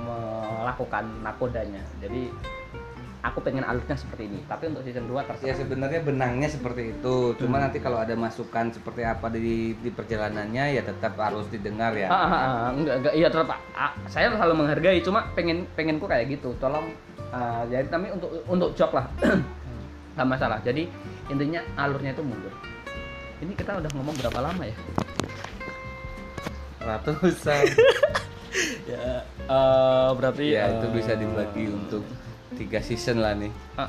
[0.06, 1.82] melakukan nakodanya.
[1.98, 2.30] Jadi
[3.22, 5.54] aku pengen alurnya seperti ini, tapi untuk season 2 Ya terserah.
[5.54, 7.16] sebenarnya benangnya seperti itu.
[7.36, 7.64] Cuma Hmm.
[7.64, 12.06] nanti kalau ada masukan seperti apa di di perjalanannya ya tetap harus didengar ya.
[12.06, 16.30] Ah, ah, ah, enggak enggak iya tetap ah, saya selalu menghargai cuma pengen pengenku kayak
[16.30, 16.90] gitu tolong
[17.30, 19.06] ah, jadi tapi untuk untuk job lah
[20.12, 20.84] nggak masalah jadi
[21.26, 22.52] intinya alurnya itu mundur
[23.38, 24.76] ini kita udah ngomong berapa lama ya
[26.82, 27.64] Ratusan.
[28.90, 32.02] ya eh, berarti ya eh, itu bisa dibagi untuk
[32.56, 33.52] tiga season lah nih.
[33.74, 33.88] ah,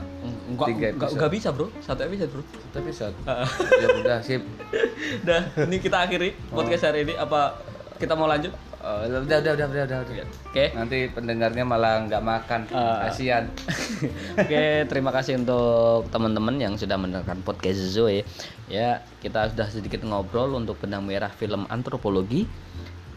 [0.49, 3.15] enggak, tiga enggak, enggak bisa bro satu episode bro Satu episode.
[3.27, 3.45] Ah.
[3.81, 4.41] ya udah sip.
[5.27, 7.13] Dah, ini kita akhiri podcast hari ini.
[7.15, 7.59] Apa
[7.99, 8.51] kita mau lanjut?
[8.83, 10.27] Oh, udah, udah, udah, udah, udah, udah.
[10.51, 10.65] Oke.
[10.75, 12.67] Nanti pendengarnya malah nggak makan.
[12.75, 13.07] Ah.
[13.07, 13.47] Kasihan.
[14.43, 18.27] Oke, terima kasih untuk teman-teman yang sudah mendengarkan podcast Zoe.
[18.67, 22.43] Ya, kita sudah sedikit ngobrol untuk benang merah film antropologi.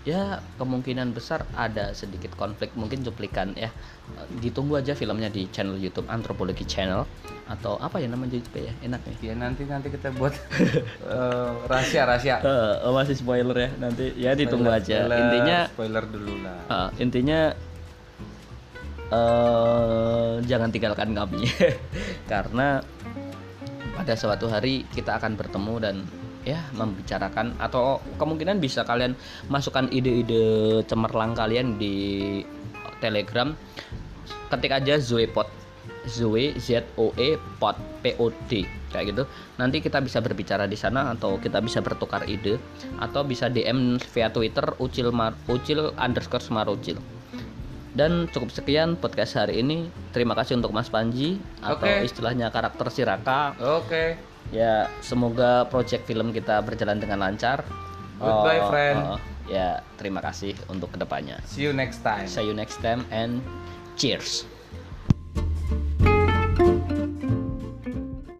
[0.06, 3.74] Ya, kemungkinan besar ada sedikit konflik, mungkin cuplikan ya.
[4.38, 7.02] Ditunggu aja filmnya di channel YouTube Antropologi Channel
[7.50, 8.72] atau apa ya namanya YouTube ya?
[8.86, 9.18] Enak nih.
[9.30, 10.30] Ya nanti nanti kita buat
[11.10, 12.38] eh, rahasia rahasia.
[12.46, 15.10] Eh, masih spoiler ya nanti ya ditunggu aja.
[15.10, 16.58] Intinya spoiler dulu lah.
[16.70, 17.50] Ah, intinya
[19.06, 21.46] eh jangan tinggalkan kami
[22.30, 22.82] karena
[23.94, 25.96] pada suatu hari kita akan bertemu dan
[26.46, 29.18] ya membicarakan atau kemungkinan bisa kalian
[29.50, 32.40] masukkan ide-ide cemerlang kalian di
[33.02, 33.50] Telegram.
[34.46, 35.50] Ketik aja Zoepod
[36.06, 38.62] Zoe Z O E Pod P O D
[38.94, 39.26] kayak gitu.
[39.58, 42.62] Nanti kita bisa berbicara di sana atau kita bisa bertukar ide
[43.02, 46.96] atau bisa DM via Twitter ucil mar ucil underscore smarucil
[47.98, 49.90] dan cukup sekian podcast hari ini.
[50.14, 53.56] Terima kasih untuk Mas Panji atau istilahnya karakter Siraka.
[53.58, 54.35] Oke.
[54.50, 57.66] Ya semoga project film kita berjalan dengan lancar
[58.16, 58.98] Goodbye, Oh, friend.
[59.12, 62.24] oh, ya terima kasih untuk ke depannya See you next time.
[62.24, 63.44] see you next time and
[63.94, 64.48] cheers